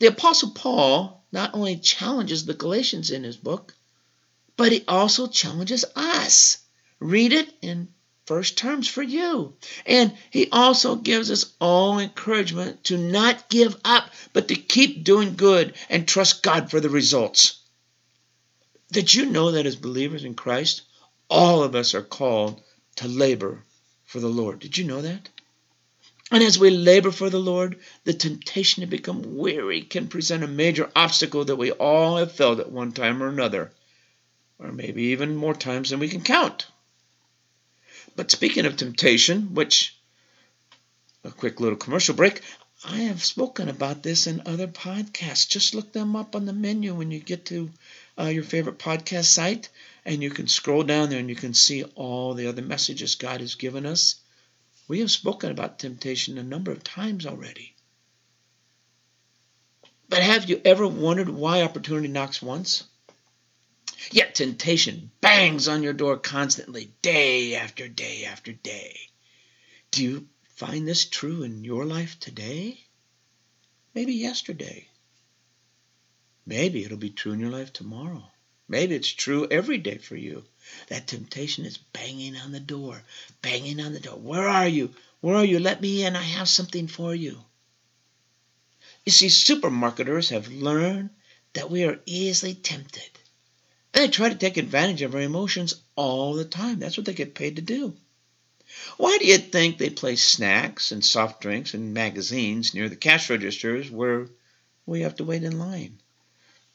The 0.00 0.06
Apostle 0.06 0.52
Paul 0.52 1.22
not 1.30 1.50
only 1.52 1.76
challenges 1.76 2.46
the 2.46 2.54
Galatians 2.54 3.10
in 3.10 3.24
his 3.24 3.36
book, 3.36 3.74
but 4.56 4.72
he 4.72 4.84
also 4.88 5.26
challenges 5.26 5.84
us. 5.94 6.60
Read 6.98 7.34
it 7.34 7.52
in 7.60 7.88
first 8.26 8.56
terms 8.56 8.88
for 8.88 9.02
you. 9.02 9.54
And 9.86 10.16
he 10.30 10.48
also 10.50 10.96
gives 10.96 11.30
us 11.30 11.52
all 11.60 11.98
encouragement 11.98 12.84
to 12.84 12.96
not 12.96 13.48
give 13.48 13.76
up, 13.84 14.10
but 14.32 14.48
to 14.48 14.56
keep 14.56 15.04
doing 15.04 15.34
good 15.34 15.74
and 15.88 16.06
trust 16.06 16.42
God 16.42 16.70
for 16.70 16.80
the 16.80 16.90
results. 16.90 17.58
Did 18.92 19.12
you 19.12 19.26
know 19.26 19.52
that 19.52 19.66
as 19.66 19.76
believers 19.76 20.24
in 20.24 20.34
Christ, 20.34 20.82
all 21.28 21.62
of 21.62 21.74
us 21.74 21.94
are 21.94 22.02
called 22.02 22.62
to 22.96 23.08
labor 23.08 23.62
for 24.04 24.20
the 24.20 24.28
Lord? 24.28 24.60
Did 24.60 24.78
you 24.78 24.84
know 24.84 25.02
that? 25.02 25.28
And 26.30 26.42
as 26.42 26.58
we 26.58 26.70
labor 26.70 27.10
for 27.10 27.28
the 27.28 27.38
Lord, 27.38 27.78
the 28.04 28.14
temptation 28.14 28.80
to 28.80 28.86
become 28.86 29.36
weary 29.36 29.82
can 29.82 30.08
present 30.08 30.42
a 30.42 30.48
major 30.48 30.90
obstacle 30.96 31.44
that 31.44 31.56
we 31.56 31.70
all 31.72 32.16
have 32.16 32.32
felt 32.32 32.60
at 32.60 32.72
one 32.72 32.92
time 32.92 33.22
or 33.22 33.28
another, 33.28 33.72
or 34.58 34.72
maybe 34.72 35.04
even 35.04 35.36
more 35.36 35.54
times 35.54 35.90
than 35.90 36.00
we 36.00 36.08
can 36.08 36.22
count. 36.22 36.66
But 38.16 38.30
speaking 38.30 38.64
of 38.64 38.76
temptation, 38.76 39.54
which, 39.54 39.96
a 41.24 41.30
quick 41.30 41.58
little 41.58 41.76
commercial 41.76 42.14
break, 42.14 42.42
I 42.84 42.98
have 42.98 43.24
spoken 43.24 43.68
about 43.68 44.02
this 44.02 44.26
in 44.26 44.42
other 44.46 44.68
podcasts. 44.68 45.48
Just 45.48 45.74
look 45.74 45.92
them 45.92 46.14
up 46.14 46.36
on 46.36 46.44
the 46.44 46.52
menu 46.52 46.94
when 46.94 47.10
you 47.10 47.18
get 47.18 47.46
to 47.46 47.70
uh, 48.18 48.26
your 48.26 48.44
favorite 48.44 48.78
podcast 48.78 49.24
site, 49.24 49.68
and 50.04 50.22
you 50.22 50.30
can 50.30 50.46
scroll 50.46 50.82
down 50.82 51.10
there 51.10 51.18
and 51.18 51.28
you 51.28 51.34
can 51.34 51.54
see 51.54 51.82
all 51.82 52.34
the 52.34 52.46
other 52.46 52.62
messages 52.62 53.14
God 53.14 53.40
has 53.40 53.54
given 53.54 53.86
us. 53.86 54.16
We 54.86 55.00
have 55.00 55.10
spoken 55.10 55.50
about 55.50 55.78
temptation 55.78 56.38
a 56.38 56.42
number 56.42 56.70
of 56.70 56.84
times 56.84 57.26
already. 57.26 57.74
But 60.08 60.22
have 60.22 60.48
you 60.48 60.60
ever 60.64 60.86
wondered 60.86 61.30
why 61.30 61.62
opportunity 61.62 62.08
knocks 62.08 62.42
once? 62.42 62.84
Yet 64.10 64.34
temptation 64.34 65.10
bangs 65.20 65.68
on 65.68 65.82
your 65.82 65.92
door 65.92 66.18
constantly, 66.18 66.92
day 67.02 67.54
after 67.54 67.88
day 67.88 68.24
after 68.24 68.52
day. 68.52 68.98
Do 69.90 70.02
you 70.02 70.28
find 70.56 70.86
this 70.86 71.04
true 71.04 71.42
in 71.42 71.64
your 71.64 71.84
life 71.84 72.18
today? 72.18 72.80
Maybe 73.94 74.14
yesterday. 74.14 74.88
Maybe 76.46 76.84
it'll 76.84 76.96
be 76.96 77.10
true 77.10 77.32
in 77.32 77.40
your 77.40 77.50
life 77.50 77.72
tomorrow. 77.72 78.30
Maybe 78.68 78.94
it's 78.94 79.12
true 79.12 79.46
every 79.50 79.78
day 79.78 79.98
for 79.98 80.16
you. 80.16 80.44
That 80.88 81.06
temptation 81.06 81.64
is 81.64 81.76
banging 81.76 82.36
on 82.36 82.52
the 82.52 82.60
door, 82.60 83.02
banging 83.42 83.80
on 83.80 83.92
the 83.92 84.00
door. 84.00 84.18
Where 84.18 84.48
are 84.48 84.68
you? 84.68 84.94
Where 85.20 85.36
are 85.36 85.44
you? 85.44 85.58
Let 85.58 85.80
me 85.80 86.04
in. 86.04 86.16
I 86.16 86.22
have 86.22 86.48
something 86.48 86.88
for 86.88 87.14
you. 87.14 87.44
You 89.04 89.12
see, 89.12 89.26
supermarketers 89.26 90.30
have 90.30 90.48
learned 90.48 91.10
that 91.52 91.70
we 91.70 91.84
are 91.84 92.00
easily 92.06 92.54
tempted. 92.54 93.10
And 93.94 94.02
they 94.02 94.08
try 94.08 94.28
to 94.28 94.34
take 94.34 94.56
advantage 94.56 95.02
of 95.02 95.14
our 95.14 95.20
emotions 95.20 95.80
all 95.94 96.34
the 96.34 96.44
time. 96.44 96.80
That's 96.80 96.96
what 96.96 97.06
they 97.06 97.14
get 97.14 97.34
paid 97.34 97.56
to 97.56 97.62
do. 97.62 97.96
Why 98.96 99.18
do 99.18 99.26
you 99.26 99.38
think 99.38 99.78
they 99.78 99.90
place 99.90 100.22
snacks 100.22 100.90
and 100.90 101.04
soft 101.04 101.40
drinks 101.40 101.74
and 101.74 101.94
magazines 101.94 102.74
near 102.74 102.88
the 102.88 102.96
cash 102.96 103.30
registers 103.30 103.90
where 103.90 104.26
we 104.84 105.02
have 105.02 105.14
to 105.16 105.24
wait 105.24 105.44
in 105.44 105.58
line? 105.58 106.00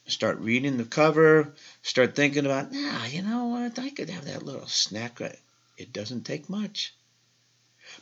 Start 0.06 0.40
reading 0.40 0.78
the 0.78 0.84
cover, 0.84 1.54
start 1.82 2.16
thinking 2.16 2.46
about, 2.46 2.72
nah, 2.72 3.04
you 3.04 3.22
know 3.22 3.46
what, 3.46 3.78
I 3.78 3.90
could 3.90 4.08
have 4.08 4.24
that 4.24 4.42
little 4.42 4.66
snack. 4.66 5.20
It 5.76 5.92
doesn't 5.92 6.24
take 6.24 6.48
much. 6.48 6.94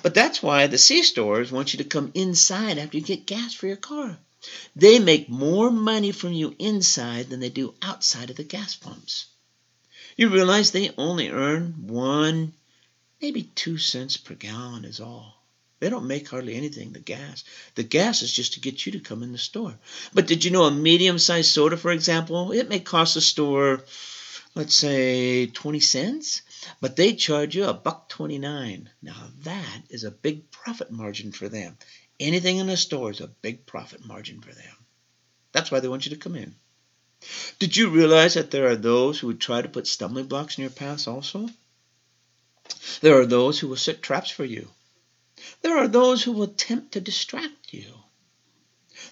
But 0.03 0.15
that's 0.15 0.43
why 0.43 0.69
the 0.69 0.79
C 0.79 1.03
stores 1.03 1.51
want 1.51 1.73
you 1.73 1.79
to 1.79 1.85
come 1.85 2.13
inside 2.15 2.79
after 2.79 2.97
you 2.97 3.03
get 3.03 3.27
gas 3.27 3.53
for 3.53 3.67
your 3.67 3.77
car. 3.77 4.17
They 4.77 4.99
make 4.99 5.29
more 5.29 5.71
money 5.71 6.13
from 6.13 6.33
you 6.33 6.55
inside 6.59 7.29
than 7.29 7.41
they 7.41 7.51
do 7.51 7.75
outside 7.83 8.31
of 8.31 8.37
the 8.37 8.45
gas 8.45 8.77
pumps. 8.77 9.27
You 10.17 10.29
realize 10.29 10.71
they 10.71 10.91
only 10.97 11.31
earn 11.31 11.87
one, 11.87 12.53
maybe 13.21 13.43
two 13.55 13.79
cents 13.79 14.17
per 14.17 14.35
gallon 14.35 14.85
is 14.85 15.01
all. 15.01 15.39
They 15.81 15.91
don't 15.91 16.07
make 16.09 16.29
hardly 16.29 16.55
anything, 16.57 16.93
the 16.93 16.99
gas. 16.99 17.45
The 17.77 17.85
gas 17.85 18.23
is 18.23 18.33
just 18.33 18.55
to 18.55 18.61
get 18.61 18.85
you 18.85 18.93
to 18.93 19.01
come 19.01 19.23
in 19.23 19.33
the 19.33 19.39
store. 19.39 19.79
But 20.13 20.27
did 20.27 20.45
you 20.45 20.51
know 20.51 20.65
a 20.65 20.73
medium 20.73 21.19
sized 21.19 21.51
soda, 21.51 21.77
for 21.77 21.93
example, 21.93 22.53
it 22.53 22.69
may 22.69 22.81
cost 22.81 23.15
the 23.15 23.21
store, 23.21 23.85
let's 24.55 24.75
say, 24.75 25.47
20 25.47 25.81
cents? 25.81 26.43
But 26.81 26.97
they 26.97 27.15
charge 27.15 27.55
you 27.55 27.65
a 27.65 27.75
buck 27.75 28.09
29. 28.09 28.91
Now 29.03 29.29
that 29.45 29.83
is 29.89 30.03
a 30.03 30.11
big 30.11 30.51
profit 30.51 30.91
margin 30.91 31.31
for 31.31 31.49
them. 31.49 31.79
Anything 32.21 32.57
in 32.57 32.67
the 32.67 32.77
store 32.77 33.11
is 33.11 33.21
a 33.21 33.29
big 33.29 33.65
profit 33.67 34.05
margin 34.05 34.41
for 34.41 34.53
them. 34.53 34.77
That's 35.53 35.71
why 35.71 35.81
they 35.81 35.89
want 35.89 36.05
you 36.05 36.11
to 36.11 36.21
come 36.21 36.35
in. 36.35 36.55
Did 37.59 37.77
you 37.77 37.91
realize 37.91 38.35
that 38.35 38.51
there 38.51 38.69
are 38.69 38.77
those 38.77 39.19
who 39.19 39.29
would 39.29 39.41
try 39.41 39.63
to 39.63 39.69
put 39.69 39.87
stumbling 39.87 40.27
blocks 40.27 40.57
in 40.57 40.63
your 40.63 40.71
path 40.71 41.09
also? 41.09 41.49
There 43.01 43.19
are 43.21 43.27
those 43.27 43.59
who 43.59 43.69
will 43.69 43.77
set 43.77 44.03
traps 44.03 44.31
for 44.31 44.45
you. 44.45 44.69
There 45.63 45.79
are 45.79 45.89
those 45.89 46.23
who 46.23 46.33
will 46.33 46.45
attempt 46.45 46.93
to 46.93 47.01
distract 47.01 47.73
you. 47.73 47.93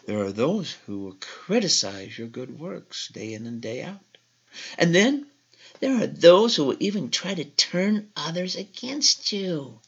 There 0.06 0.24
are 0.24 0.32
those 0.32 0.72
who 0.86 1.00
will 1.00 1.16
criticize 1.20 2.18
your 2.18 2.28
good 2.28 2.58
works 2.58 3.08
day 3.08 3.34
in 3.34 3.46
and 3.46 3.60
day 3.60 3.82
out. 3.82 4.18
And 4.78 4.94
then 4.94 5.26
there 5.80 6.02
are 6.02 6.06
those 6.06 6.56
who 6.56 6.64
will 6.64 6.76
even 6.80 7.10
try 7.10 7.34
to 7.34 7.44
turn 7.44 8.10
others 8.16 8.56
against 8.56 9.32
you. 9.32 9.80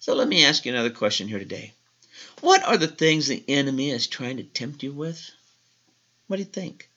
So 0.00 0.14
let 0.14 0.28
me 0.28 0.44
ask 0.44 0.64
you 0.64 0.72
another 0.72 0.90
question 0.90 1.28
here 1.28 1.38
today. 1.38 1.74
What 2.40 2.64
are 2.64 2.76
the 2.76 2.88
things 2.88 3.26
the 3.26 3.44
enemy 3.48 3.90
is 3.90 4.06
trying 4.06 4.36
to 4.38 4.44
tempt 4.44 4.82
you 4.82 4.92
with? 4.92 5.30
What 6.26 6.36
do 6.36 6.42
you 6.42 6.48
think? 6.48 6.88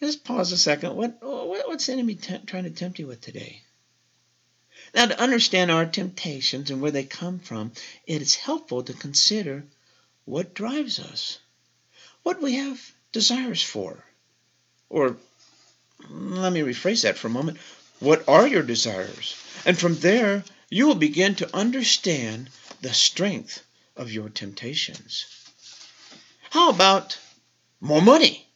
Just 0.00 0.24
pause 0.24 0.52
a 0.52 0.56
second. 0.56 0.96
What, 0.96 1.18
what's 1.20 1.86
the 1.86 1.92
enemy 1.92 2.14
t- 2.14 2.38
trying 2.46 2.64
to 2.64 2.70
tempt 2.70 2.98
you 2.98 3.06
with 3.06 3.20
today? 3.20 3.62
Now, 4.94 5.06
to 5.06 5.20
understand 5.20 5.70
our 5.70 5.86
temptations 5.86 6.70
and 6.70 6.80
where 6.80 6.90
they 6.90 7.04
come 7.04 7.38
from, 7.38 7.72
it 8.06 8.22
is 8.22 8.34
helpful 8.34 8.82
to 8.82 8.92
consider 8.92 9.64
what 10.24 10.54
drives 10.54 10.98
us, 10.98 11.38
what 12.22 12.40
we 12.40 12.54
have 12.54 12.80
desires 13.12 13.62
for. 13.62 14.04
Or, 14.88 15.16
let 16.08 16.52
me 16.52 16.60
rephrase 16.60 17.02
that 17.02 17.18
for 17.18 17.28
a 17.28 17.30
moment. 17.30 17.58
What 18.00 18.26
are 18.28 18.46
your 18.46 18.62
desires? 18.62 19.36
And 19.64 19.78
from 19.78 19.96
there, 19.96 20.44
you 20.70 20.86
will 20.86 20.94
begin 20.94 21.34
to 21.36 21.56
understand 21.56 22.48
the 22.80 22.94
strength 22.94 23.62
of 23.96 24.10
your 24.10 24.28
temptations. 24.28 25.26
How 26.50 26.70
about 26.70 27.18
more 27.80 28.02
money, 28.02 28.48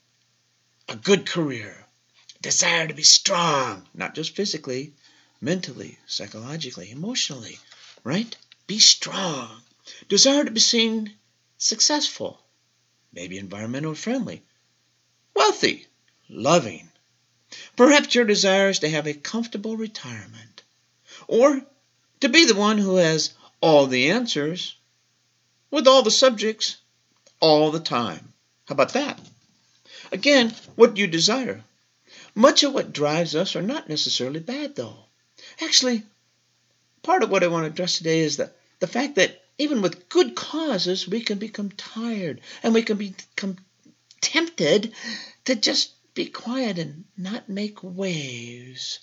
a 0.88 0.96
good 0.96 1.26
career, 1.26 1.86
desire 2.40 2.88
to 2.88 2.94
be 2.94 3.02
strong, 3.02 3.86
not 3.94 4.14
just 4.14 4.34
physically, 4.34 4.94
mentally, 5.40 5.98
psychologically, 6.06 6.90
emotionally, 6.90 7.58
right? 8.02 8.36
Be 8.66 8.78
strong. 8.78 9.62
Desire 10.08 10.44
to 10.44 10.50
be 10.50 10.60
seen 10.60 11.12
successful, 11.58 12.40
maybe 13.12 13.38
environmentally 13.38 13.96
friendly, 13.96 14.42
wealthy, 15.34 15.86
loving. 16.28 16.90
Perhaps 17.76 18.14
your 18.14 18.24
desire 18.24 18.70
is 18.70 18.78
to 18.80 18.88
have 18.88 19.06
a 19.06 19.14
comfortable 19.14 19.76
retirement, 19.76 20.62
or 21.28 21.60
to 22.20 22.28
be 22.28 22.46
the 22.46 22.54
one 22.54 22.78
who 22.78 22.96
has 22.96 23.34
all 23.60 23.86
the 23.86 24.10
answers 24.10 24.76
with 25.70 25.86
all 25.86 26.02
the 26.02 26.10
subjects 26.10 26.76
all 27.40 27.70
the 27.70 27.80
time. 27.80 28.32
How 28.66 28.74
about 28.74 28.92
that? 28.94 29.20
Again, 30.12 30.54
what 30.76 30.94
do 30.94 31.00
you 31.00 31.06
desire? 31.06 31.64
Much 32.34 32.62
of 32.62 32.72
what 32.72 32.92
drives 32.92 33.34
us 33.34 33.56
are 33.56 33.62
not 33.62 33.88
necessarily 33.88 34.40
bad, 34.40 34.76
though. 34.76 34.96
Actually, 35.60 36.02
part 37.02 37.22
of 37.22 37.30
what 37.30 37.44
I 37.44 37.48
want 37.48 37.64
to 37.64 37.70
address 37.70 37.98
today 37.98 38.20
is 38.20 38.36
the, 38.36 38.50
the 38.80 38.86
fact 38.86 39.16
that 39.16 39.42
even 39.58 39.82
with 39.82 40.08
good 40.08 40.34
causes, 40.34 41.06
we 41.08 41.20
can 41.20 41.38
become 41.38 41.70
tired 41.70 42.40
and 42.62 42.74
we 42.74 42.82
can 42.82 42.96
become 42.96 43.56
tempted 44.20 44.92
to 45.44 45.54
just 45.54 45.92
be 46.14 46.26
quiet 46.26 46.78
and 46.78 47.04
not 47.16 47.48
make 47.48 47.78
waves 47.82 49.00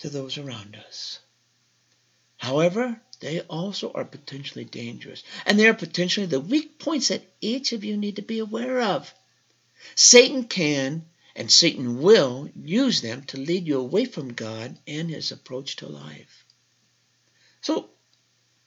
to 0.00 0.08
those 0.08 0.38
around 0.38 0.76
us. 0.88 1.18
However, 2.36 3.00
they 3.20 3.40
also 3.42 3.92
are 3.92 4.04
potentially 4.04 4.64
dangerous. 4.64 5.22
And 5.46 5.58
they 5.58 5.68
are 5.68 5.74
potentially 5.74 6.26
the 6.26 6.40
weak 6.40 6.78
points 6.78 7.08
that 7.08 7.22
each 7.40 7.72
of 7.72 7.84
you 7.84 7.96
need 7.96 8.16
to 8.16 8.22
be 8.22 8.38
aware 8.38 8.80
of. 8.80 9.12
Satan 9.94 10.44
can 10.44 11.04
and 11.36 11.50
Satan 11.50 12.00
will 12.00 12.50
use 12.56 13.02
them 13.02 13.22
to 13.24 13.38
lead 13.38 13.66
you 13.66 13.78
away 13.78 14.06
from 14.06 14.32
God 14.32 14.76
and 14.86 15.10
his 15.10 15.32
approach 15.32 15.76
to 15.76 15.86
life. 15.86 16.44
So, 17.60 17.90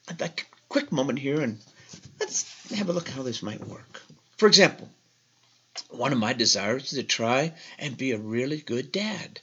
a 0.07 0.29
quick 0.69 0.91
moment 0.91 1.19
here 1.19 1.41
and 1.41 1.59
let's 2.19 2.71
have 2.71 2.89
a 2.89 2.93
look 2.93 3.09
how 3.09 3.23
this 3.23 3.43
might 3.43 3.67
work. 3.67 4.01
For 4.37 4.47
example, 4.47 4.89
one 5.89 6.13
of 6.13 6.19
my 6.19 6.33
desires 6.33 6.93
is 6.93 6.99
to 6.99 7.03
try 7.03 7.53
and 7.79 7.97
be 7.97 8.11
a 8.11 8.17
really 8.17 8.57
good 8.57 8.91
dad. 8.91 9.41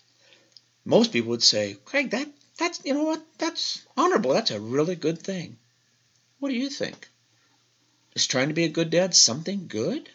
Most 0.84 1.12
people 1.12 1.30
would 1.30 1.42
say, 1.42 1.76
Craig, 1.84 2.10
that 2.10 2.28
that's, 2.60 2.84
you 2.84 2.92
know 2.92 3.04
what? 3.04 3.22
That's 3.38 3.84
honorable. 3.96 4.34
That's 4.34 4.50
a 4.50 4.60
really 4.60 4.94
good 4.94 5.18
thing. 5.18 5.56
What 6.38 6.50
do 6.50 6.54
you 6.54 6.68
think? 6.68 7.08
Is 8.14 8.26
trying 8.26 8.48
to 8.48 8.54
be 8.54 8.64
a 8.64 8.68
good 8.68 8.90
dad 8.90 9.14
something 9.14 9.66
good? 9.66 10.08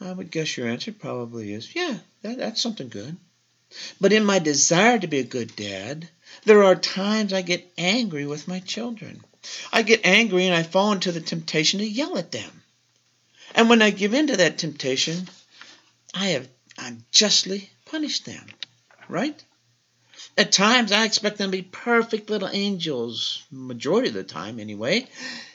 I 0.00 0.12
would 0.12 0.30
guess 0.30 0.56
your 0.56 0.68
answer 0.68 0.92
probably 0.92 1.52
is, 1.52 1.74
yeah, 1.74 1.98
that, 2.22 2.38
that's 2.38 2.62
something 2.62 2.88
good. 2.88 3.16
But 4.00 4.12
in 4.12 4.24
my 4.24 4.38
desire 4.38 4.98
to 4.98 5.06
be 5.08 5.18
a 5.18 5.24
good 5.24 5.56
dad, 5.56 6.08
there 6.44 6.62
are 6.62 6.76
times 6.76 7.32
I 7.32 7.42
get 7.42 7.72
angry 7.76 8.24
with 8.24 8.46
my 8.46 8.60
children. 8.60 9.22
I 9.72 9.82
get 9.82 10.02
angry 10.04 10.46
and 10.46 10.54
I 10.54 10.62
fall 10.62 10.92
into 10.92 11.10
the 11.10 11.20
temptation 11.20 11.80
to 11.80 11.86
yell 11.86 12.18
at 12.18 12.30
them. 12.30 12.62
And 13.54 13.68
when 13.68 13.82
I 13.82 13.90
give 13.90 14.14
in 14.14 14.28
to 14.28 14.36
that 14.36 14.58
temptation, 14.58 15.28
I 16.14 16.28
have 16.28 16.48
unjustly 16.78 17.70
punished 17.86 18.26
them, 18.26 18.46
right? 19.08 19.42
At 20.38 20.52
times, 20.52 20.92
I 20.92 21.04
expect 21.04 21.38
them 21.38 21.50
to 21.50 21.56
be 21.58 21.62
perfect 21.62 22.30
little 22.30 22.48
angels, 22.50 23.42
majority 23.50 24.08
of 24.08 24.14
the 24.14 24.24
time 24.24 24.58
anyway, 24.58 25.08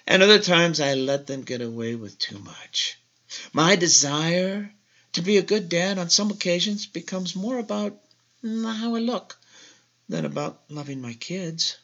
and 0.05 0.21
other 0.21 0.39
times 0.39 0.79
I 0.79 0.93
let 0.93 1.27
them 1.27 1.41
get 1.41 1.61
away 1.61 1.95
with 1.95 2.17
too 2.19 2.39
much. 2.39 2.97
My 3.53 3.75
desire 3.75 4.73
to 5.13 5.21
be 5.21 5.37
a 5.37 5.41
good 5.41 5.69
dad 5.69 5.97
on 5.97 6.09
some 6.09 6.31
occasions 6.31 6.85
becomes 6.85 7.35
more 7.35 7.57
about 7.57 7.97
how 8.43 8.95
I 8.95 8.99
look 8.99 9.37
than 10.09 10.25
about 10.25 10.61
loving 10.69 11.01
my 11.01 11.13
kids. 11.13 11.77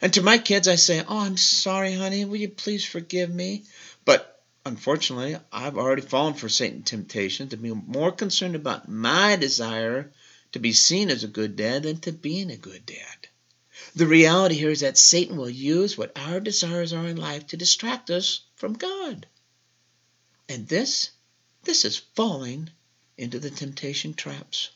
And 0.00 0.12
to 0.14 0.22
my 0.22 0.38
kids, 0.38 0.68
I 0.68 0.76
say, 0.76 1.02
Oh, 1.06 1.18
I'm 1.18 1.36
sorry, 1.36 1.94
honey. 1.94 2.24
Will 2.24 2.36
you 2.36 2.48
please 2.48 2.84
forgive 2.84 3.30
me? 3.30 3.64
But 4.04 4.42
unfortunately, 4.64 5.36
I've 5.52 5.76
already 5.76 6.02
fallen 6.02 6.34
for 6.34 6.48
Satan's 6.48 6.90
temptation 6.90 7.48
to 7.48 7.56
be 7.56 7.72
more 7.72 8.12
concerned 8.12 8.54
about 8.56 8.88
my 8.88 9.36
desire 9.36 10.12
to 10.52 10.58
be 10.58 10.72
seen 10.72 11.10
as 11.10 11.24
a 11.24 11.28
good 11.28 11.56
dad 11.56 11.84
than 11.84 11.98
to 12.00 12.12
being 12.12 12.50
a 12.50 12.56
good 12.56 12.84
dad. 12.86 13.28
The 13.94 14.06
reality 14.06 14.56
here 14.56 14.70
is 14.70 14.80
that 14.80 14.98
Satan 14.98 15.36
will 15.36 15.50
use 15.50 15.96
what 15.96 16.16
our 16.16 16.40
desires 16.40 16.92
are 16.92 17.06
in 17.06 17.16
life 17.16 17.46
to 17.48 17.56
distract 17.56 18.10
us 18.10 18.42
from 18.56 18.74
God. 18.74 19.26
And 20.48 20.68
this, 20.68 21.10
this 21.64 21.84
is 21.84 21.96
falling 21.96 22.70
into 23.16 23.38
the 23.38 23.50
temptation 23.50 24.14
traps. 24.14 24.70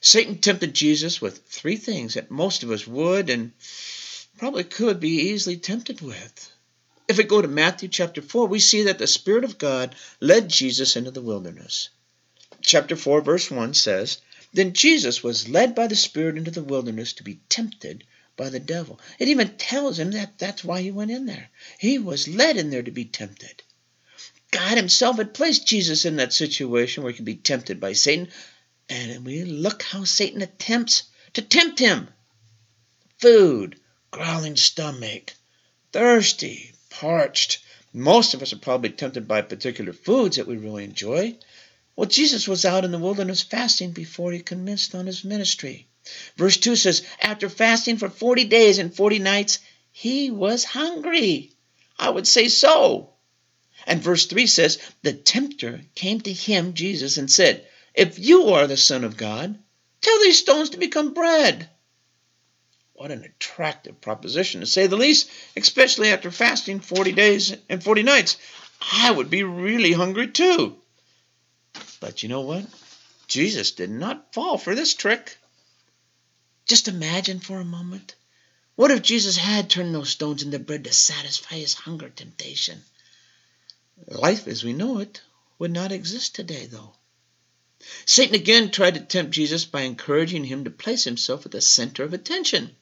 Satan 0.00 0.38
tempted 0.38 0.74
Jesus 0.74 1.20
with 1.20 1.46
three 1.46 1.76
things 1.76 2.14
that 2.14 2.30
most 2.30 2.62
of 2.62 2.70
us 2.70 2.86
would 2.86 3.30
and 3.30 3.52
probably 4.36 4.64
could 4.64 5.00
be 5.00 5.30
easily 5.30 5.56
tempted 5.56 6.00
with. 6.00 6.52
If 7.08 7.18
we 7.18 7.24
go 7.24 7.42
to 7.42 7.48
Matthew 7.48 7.88
chapter 7.88 8.22
4, 8.22 8.46
we 8.46 8.60
see 8.60 8.84
that 8.84 8.98
the 8.98 9.06
Spirit 9.06 9.44
of 9.44 9.58
God 9.58 9.94
led 10.20 10.48
Jesus 10.48 10.94
into 10.94 11.10
the 11.10 11.22
wilderness. 11.22 11.88
Chapter 12.60 12.96
4, 12.96 13.22
verse 13.22 13.50
1 13.50 13.74
says, 13.74 14.20
then 14.52 14.72
Jesus 14.72 15.22
was 15.22 15.48
led 15.48 15.74
by 15.74 15.86
the 15.86 15.96
Spirit 15.96 16.38
into 16.38 16.50
the 16.50 16.62
wilderness 16.62 17.12
to 17.14 17.22
be 17.22 17.40
tempted 17.48 18.04
by 18.36 18.48
the 18.48 18.60
devil. 18.60 18.98
It 19.18 19.28
even 19.28 19.56
tells 19.56 19.98
him 19.98 20.12
that 20.12 20.38
that's 20.38 20.64
why 20.64 20.80
he 20.80 20.90
went 20.90 21.10
in 21.10 21.26
there. 21.26 21.50
He 21.78 21.98
was 21.98 22.28
led 22.28 22.56
in 22.56 22.70
there 22.70 22.82
to 22.82 22.90
be 22.90 23.04
tempted. 23.04 23.62
God 24.50 24.78
Himself 24.78 25.16
had 25.18 25.34
placed 25.34 25.66
Jesus 25.66 26.06
in 26.06 26.16
that 26.16 26.32
situation 26.32 27.02
where 27.02 27.12
he 27.12 27.16
could 27.16 27.26
be 27.26 27.36
tempted 27.36 27.80
by 27.80 27.92
Satan. 27.92 28.28
And 28.88 29.24
we 29.26 29.44
look 29.44 29.82
how 29.82 30.04
Satan 30.04 30.40
attempts 30.40 31.02
to 31.34 31.42
tempt 31.42 31.78
him. 31.78 32.08
Food, 33.18 33.78
growling 34.10 34.56
stomach, 34.56 35.34
thirsty, 35.92 36.72
parched. 36.88 37.58
Most 37.92 38.32
of 38.32 38.42
us 38.42 38.52
are 38.52 38.58
probably 38.58 38.90
tempted 38.90 39.28
by 39.28 39.42
particular 39.42 39.92
foods 39.92 40.36
that 40.36 40.46
we 40.46 40.56
really 40.56 40.84
enjoy. 40.84 41.36
Well, 41.98 42.08
Jesus 42.08 42.46
was 42.46 42.64
out 42.64 42.84
in 42.84 42.92
the 42.92 42.98
wilderness 43.00 43.42
fasting 43.42 43.90
before 43.90 44.30
he 44.30 44.38
commenced 44.38 44.94
on 44.94 45.06
his 45.06 45.24
ministry. 45.24 45.88
Verse 46.36 46.56
2 46.56 46.76
says, 46.76 47.02
After 47.20 47.48
fasting 47.48 47.96
for 47.96 48.08
40 48.08 48.44
days 48.44 48.78
and 48.78 48.94
40 48.94 49.18
nights, 49.18 49.58
he 49.90 50.30
was 50.30 50.62
hungry. 50.62 51.50
I 51.98 52.10
would 52.10 52.28
say 52.28 52.46
so. 52.46 53.14
And 53.84 54.00
verse 54.00 54.26
3 54.26 54.46
says, 54.46 54.78
The 55.02 55.12
tempter 55.12 55.80
came 55.96 56.20
to 56.20 56.32
him, 56.32 56.74
Jesus, 56.74 57.16
and 57.16 57.28
said, 57.28 57.66
If 57.94 58.16
you 58.16 58.50
are 58.50 58.68
the 58.68 58.76
Son 58.76 59.02
of 59.02 59.16
God, 59.16 59.58
tell 60.00 60.20
these 60.20 60.38
stones 60.38 60.70
to 60.70 60.78
become 60.78 61.14
bread. 61.14 61.68
What 62.92 63.10
an 63.10 63.24
attractive 63.24 64.00
proposition, 64.00 64.60
to 64.60 64.66
say 64.66 64.86
the 64.86 64.94
least, 64.94 65.28
especially 65.56 66.10
after 66.10 66.30
fasting 66.30 66.78
40 66.78 67.10
days 67.10 67.56
and 67.68 67.82
40 67.82 68.04
nights. 68.04 68.36
I 68.92 69.10
would 69.10 69.30
be 69.30 69.42
really 69.42 69.90
hungry 69.90 70.28
too. 70.28 70.76
But 72.00 72.22
you 72.22 72.28
know 72.28 72.42
what? 72.42 72.66
Jesus 73.26 73.72
did 73.72 73.90
not 73.90 74.32
fall 74.32 74.56
for 74.56 74.74
this 74.74 74.94
trick. 74.94 75.36
Just 76.66 76.88
imagine 76.88 77.40
for 77.40 77.58
a 77.60 77.64
moment. 77.64 78.14
What 78.76 78.90
if 78.90 79.02
Jesus 79.02 79.36
had 79.36 79.68
turned 79.68 79.94
those 79.94 80.10
stones 80.10 80.42
into 80.42 80.58
bread 80.58 80.84
to 80.84 80.92
satisfy 80.92 81.56
his 81.56 81.74
hunger 81.74 82.08
temptation? 82.08 82.82
Life 84.06 84.46
as 84.46 84.62
we 84.62 84.72
know 84.72 84.98
it 84.98 85.20
would 85.58 85.72
not 85.72 85.90
exist 85.90 86.34
today, 86.34 86.66
though. 86.66 86.94
Satan 88.06 88.34
again 88.34 88.70
tried 88.70 88.94
to 88.94 89.00
tempt 89.00 89.32
Jesus 89.32 89.64
by 89.64 89.82
encouraging 89.82 90.44
him 90.44 90.64
to 90.64 90.70
place 90.70 91.04
himself 91.04 91.46
at 91.46 91.52
the 91.52 91.60
center 91.60 92.04
of 92.04 92.14
attention. 92.14 92.76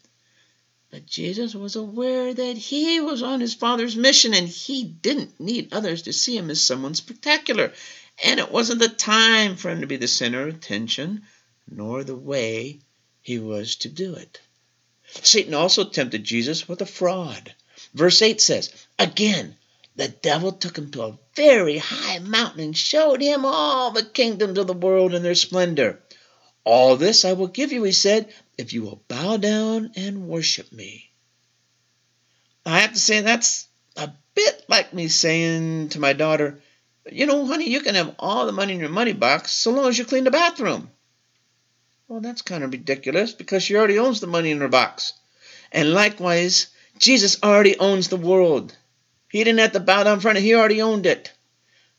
But 0.90 1.06
Jesus 1.06 1.54
was 1.54 1.76
aware 1.76 2.32
that 2.32 2.56
he 2.56 3.00
was 3.00 3.22
on 3.22 3.40
his 3.40 3.54
Father's 3.54 3.96
mission 3.96 4.34
and 4.34 4.48
he 4.48 4.84
didn't 4.84 5.40
need 5.40 5.72
others 5.72 6.02
to 6.02 6.12
see 6.12 6.36
him 6.36 6.50
as 6.50 6.60
someone 6.60 6.94
spectacular. 6.94 7.72
And 8.24 8.40
it 8.40 8.50
wasn't 8.50 8.80
the 8.80 8.88
time 8.88 9.56
for 9.56 9.70
him 9.70 9.80
to 9.82 9.86
be 9.86 9.96
the 9.96 10.08
center 10.08 10.48
of 10.48 10.54
attention, 10.54 11.22
nor 11.70 12.02
the 12.02 12.16
way 12.16 12.80
he 13.20 13.38
was 13.38 13.76
to 13.76 13.88
do 13.88 14.14
it. 14.14 14.40
Satan 15.22 15.54
also 15.54 15.84
tempted 15.84 16.24
Jesus 16.24 16.68
with 16.68 16.80
a 16.80 16.86
fraud. 16.86 17.54
Verse 17.94 18.22
8 18.22 18.40
says, 18.40 18.72
Again, 18.98 19.56
the 19.96 20.08
devil 20.08 20.52
took 20.52 20.76
him 20.76 20.90
to 20.90 21.02
a 21.02 21.18
very 21.34 21.78
high 21.78 22.18
mountain 22.18 22.60
and 22.60 22.76
showed 22.76 23.20
him 23.20 23.44
all 23.44 23.90
the 23.90 24.04
kingdoms 24.04 24.58
of 24.58 24.66
the 24.66 24.74
world 24.74 25.14
and 25.14 25.24
their 25.24 25.34
splendor. 25.34 26.00
All 26.64 26.96
this 26.96 27.24
I 27.24 27.34
will 27.34 27.46
give 27.46 27.72
you, 27.72 27.84
he 27.84 27.92
said, 27.92 28.32
if 28.58 28.72
you 28.72 28.82
will 28.82 29.02
bow 29.08 29.36
down 29.36 29.92
and 29.96 30.28
worship 30.28 30.72
me. 30.72 31.10
I 32.64 32.80
have 32.80 32.92
to 32.94 32.98
say 32.98 33.20
that's 33.20 33.68
a 33.96 34.10
bit 34.34 34.64
like 34.68 34.92
me 34.92 35.08
saying 35.08 35.90
to 35.90 36.00
my 36.00 36.12
daughter, 36.12 36.60
you 37.10 37.26
know, 37.26 37.46
honey, 37.46 37.68
you 37.70 37.80
can 37.80 37.94
have 37.94 38.14
all 38.18 38.46
the 38.46 38.52
money 38.52 38.74
in 38.74 38.80
your 38.80 38.88
money 38.88 39.12
box 39.12 39.52
so 39.52 39.70
long 39.70 39.88
as 39.88 39.98
you 39.98 40.04
clean 40.04 40.24
the 40.24 40.30
bathroom. 40.30 40.90
Well, 42.08 42.20
that's 42.20 42.42
kind 42.42 42.64
of 42.64 42.72
ridiculous 42.72 43.32
because 43.32 43.62
she 43.62 43.76
already 43.76 43.98
owns 43.98 44.20
the 44.20 44.26
money 44.26 44.50
in 44.50 44.60
her 44.60 44.68
box. 44.68 45.12
And 45.72 45.92
likewise, 45.92 46.68
Jesus 46.98 47.42
already 47.42 47.78
owns 47.78 48.08
the 48.08 48.16
world. 48.16 48.76
He 49.28 49.42
didn't 49.42 49.58
have 49.60 49.72
to 49.72 49.80
bow 49.80 50.04
down 50.04 50.14
in 50.14 50.20
front 50.20 50.38
of 50.38 50.44
it, 50.44 50.46
he 50.46 50.54
already 50.54 50.82
owned 50.82 51.06
it. 51.06 51.32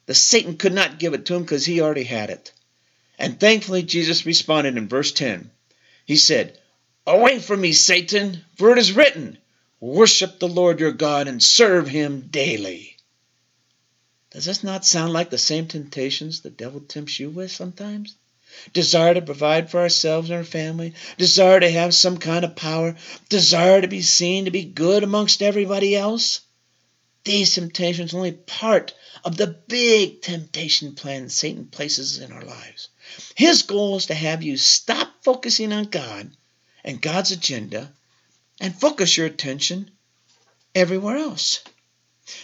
The 0.06 0.14
Satan 0.14 0.58
could 0.58 0.74
not 0.74 1.00
give 1.00 1.14
it 1.14 1.26
to 1.26 1.36
him 1.36 1.42
because 1.44 1.66
he 1.66 1.82
already 1.82 2.04
had 2.04 2.30
it. 2.30 2.54
And 3.20 3.40
thankfully, 3.40 3.84
Jesus 3.84 4.26
responded 4.26 4.78
in 4.78 4.88
verse 4.88 5.12
10. 5.12 5.52
He 6.06 6.16
said, 6.16 6.58
Away 7.06 7.40
from 7.40 7.62
me, 7.62 7.74
Satan, 7.74 8.44
for 8.58 8.72
it 8.72 8.78
is 8.78 8.94
written, 8.94 9.38
Worship 9.80 10.40
the 10.40 10.48
Lord 10.48 10.80
your 10.80 10.92
God 10.92 11.28
and 11.28 11.42
serve 11.44 11.88
him 11.88 12.28
daily. 12.32 12.97
Does 14.38 14.46
this 14.46 14.64
not 14.64 14.86
sound 14.86 15.14
like 15.14 15.32
the 15.32 15.38
same 15.40 15.68
temptations 15.68 16.42
the 16.42 16.52
devil 16.52 16.80
tempts 16.80 17.20
you 17.20 17.32
with 17.32 17.52
sometimes? 17.52 18.14
Desire 18.72 19.16
to 19.16 19.22
provide 19.24 19.72
for 19.72 19.80
ourselves 19.80 20.30
and 20.30 20.38
our 20.38 20.44
family, 20.44 20.94
desire 21.18 21.60
to 21.60 21.72
have 21.72 21.96
some 21.96 22.20
kind 22.20 22.46
of 22.46 22.56
power, 22.56 22.96
desire 23.30 23.82
to 23.82 23.88
be 23.88 24.04
seen 24.04 24.46
to 24.46 24.52
be 24.52 24.64
good 24.64 25.02
amongst 25.04 25.42
everybody 25.42 25.96
else. 25.96 26.42
These 27.24 27.56
temptations 27.56 28.14
are 28.14 28.18
only 28.18 28.34
part 28.34 28.94
of 29.26 29.38
the 29.38 29.48
big 29.48 30.22
temptation 30.22 30.94
plan 30.94 31.30
Satan 31.30 31.66
places 31.66 32.20
in 32.20 32.32
our 32.32 32.46
lives. 32.46 32.90
His 33.34 33.64
goal 33.64 33.98
is 33.98 34.06
to 34.06 34.14
have 34.14 34.44
you 34.44 34.56
stop 34.58 35.10
focusing 35.24 35.74
on 35.74 35.86
God 35.86 36.30
and 36.84 37.02
God's 37.02 37.32
agenda 37.32 37.92
and 38.62 38.80
focus 38.80 39.18
your 39.18 39.26
attention 39.26 39.90
everywhere 40.76 41.18
else. 41.18 41.62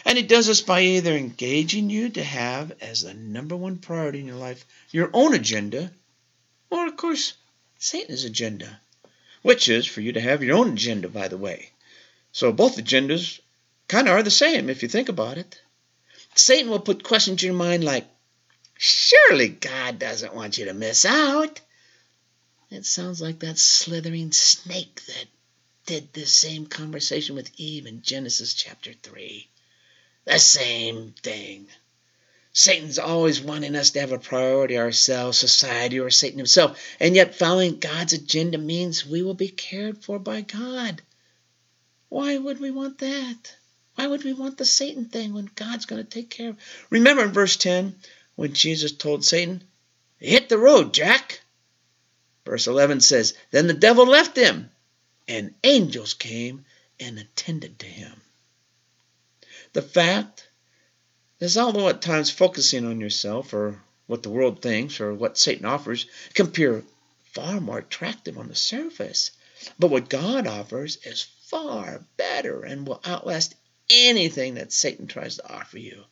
And 0.06 0.18
he 0.18 0.24
does 0.24 0.48
this 0.48 0.62
by 0.62 0.82
either 0.82 1.12
engaging 1.14 1.90
you 1.90 2.10
to 2.10 2.24
have 2.24 2.72
as 2.80 3.02
the 3.02 3.14
number 3.14 3.56
one 3.56 3.78
priority 3.78 4.20
in 4.20 4.28
your 4.28 4.38
life 4.38 4.66
your 4.92 5.10
own 5.14 5.34
agenda, 5.34 5.92
or, 6.70 6.88
of 6.88 6.96
course, 6.96 7.34
Satan's 7.80 8.24
agenda, 8.24 8.80
which 9.42 9.68
is 9.68 9.86
for 9.86 10.00
you 10.00 10.14
to 10.14 10.22
have 10.22 10.42
your 10.42 10.58
own 10.58 10.74
agenda, 10.74 11.10
by 11.10 11.28
the 11.28 11.38
way. 11.38 11.72
So 12.32 12.54
both 12.54 12.78
agendas 12.78 13.42
kind 13.90 14.08
of 14.08 14.14
are 14.14 14.24
the 14.24 14.32
same 14.32 14.70
if 14.70 14.84
you 14.84 14.88
think 14.88 15.10
about 15.10 15.38
it. 15.38 15.60
Satan 16.36 16.70
will 16.70 16.80
put 16.80 17.04
questions 17.04 17.44
in 17.44 17.48
your 17.48 17.56
mind 17.56 17.84
like, 17.84 18.08
Surely 18.78 19.50
God 19.50 20.00
doesn't 20.00 20.34
want 20.34 20.58
you 20.58 20.66
to 20.66 20.74
miss 20.74 21.06
out. 21.06 21.60
It 22.72 22.86
sounds 22.86 23.22
like 23.22 23.40
that 23.40 23.60
slithering 23.60 24.32
snake 24.32 25.02
that 25.06 25.26
did 25.86 26.14
this 26.14 26.32
same 26.32 26.66
conversation 26.66 27.36
with 27.36 27.52
Eve 27.58 27.86
in 27.86 28.02
Genesis 28.02 28.54
chapter 28.54 28.94
3. 28.94 29.48
The 30.26 30.40
same 30.40 31.14
thing. 31.22 31.68
Satan's 32.54 33.00
always 33.00 33.42
wanting 33.42 33.76
us 33.76 33.90
to 33.92 34.00
have 34.00 34.12
a 34.12 34.20
priority 34.20 34.78
ourselves, 34.78 35.38
society, 35.38 36.00
or 36.00 36.10
Satan 36.12 36.38
himself. 36.38 36.80
And 37.00 37.16
yet, 37.16 37.36
following 37.36 37.80
God's 37.80 38.14
agenda 38.14 38.58
means 38.58 39.06
we 39.06 39.24
will 39.24 39.34
be 39.34 39.50
cared 39.50 40.04
for 40.04 40.20
by 40.20 40.42
God. 40.42 41.02
Why 42.10 42.38
would 42.38 42.60
we 42.60 42.70
want 42.70 43.00
that? 43.00 43.56
Why 43.96 44.08
would 44.08 44.24
we 44.24 44.34
want 44.34 44.58
the 44.58 44.66
Satan 44.66 45.06
thing 45.06 45.34
when 45.34 45.50
God's 45.56 45.88
going 45.88 46.04
to 46.04 46.10
take 46.10 46.30
care 46.30 46.52
of? 46.52 46.58
Remember 46.90 47.24
in 47.24 47.32
verse 47.32 47.58
10 47.58 47.96
when 48.36 48.54
Jesus 48.54 48.92
told 48.92 49.26
Satan, 49.26 49.64
Hit 50.20 50.48
the 50.48 50.58
road, 50.58 50.94
Jack. 50.94 51.42
Verse 52.46 52.68
11 52.68 53.02
says, 53.02 53.34
Then 53.52 53.68
the 53.68 53.74
devil 53.74 54.06
left 54.06 54.38
him, 54.38 54.70
and 55.28 55.56
angels 55.64 56.14
came 56.14 56.66
and 57.00 57.18
attended 57.18 57.80
to 57.80 57.86
him. 57.86 58.22
The 59.74 59.82
fact 59.82 60.48
is, 61.40 61.58
although 61.58 61.90
at 61.90 62.02
times 62.02 62.30
focusing 62.30 62.86
on 62.86 63.02
yourself 63.02 63.54
or 63.54 63.82
what 64.06 64.22
the 64.22 64.30
world 64.30 64.62
thinks 64.62 65.00
or 65.02 65.14
what 65.14 65.38
Satan 65.38 65.66
offers 65.66 66.06
can 66.34 66.46
appear 66.46 66.84
far 67.24 67.60
more 67.60 67.80
attractive 67.80 68.38
on 68.38 68.48
the 68.48 68.56
surface, 68.56 69.32
but 69.80 69.90
what 69.90 70.10
God 70.10 70.46
offers 70.46 70.98
is 71.04 71.26
far 71.48 72.06
better 72.18 72.64
and 72.64 72.88
will 72.88 73.02
outlast 73.04 73.56
anything 73.90 74.56
that 74.56 74.72
Satan 74.72 75.08
tries 75.08 75.38
to 75.38 75.52
offer 75.52 75.80
you. 75.80 76.04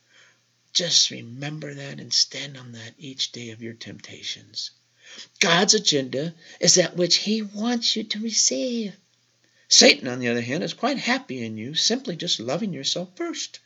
Just 0.72 1.10
remember 1.10 1.72
that 1.72 2.00
and 2.00 2.12
stand 2.12 2.56
on 2.56 2.72
that 2.72 2.94
each 2.98 3.30
day 3.30 3.50
of 3.50 3.62
your 3.62 3.74
temptations. 3.74 4.70
God's 5.38 5.74
agenda 5.74 6.34
is 6.58 6.74
that 6.76 6.96
which 6.96 7.16
He 7.16 7.42
wants 7.42 7.94
you 7.94 8.04
to 8.04 8.18
receive. 8.20 8.96
Satan, 9.72 10.06
on 10.06 10.18
the 10.18 10.28
other 10.28 10.42
hand, 10.42 10.62
is 10.62 10.74
quite 10.74 10.98
happy 10.98 11.42
in 11.42 11.56
you 11.56 11.74
simply 11.74 12.14
just 12.14 12.38
loving 12.38 12.74
yourself 12.74 13.08
first 13.16 13.58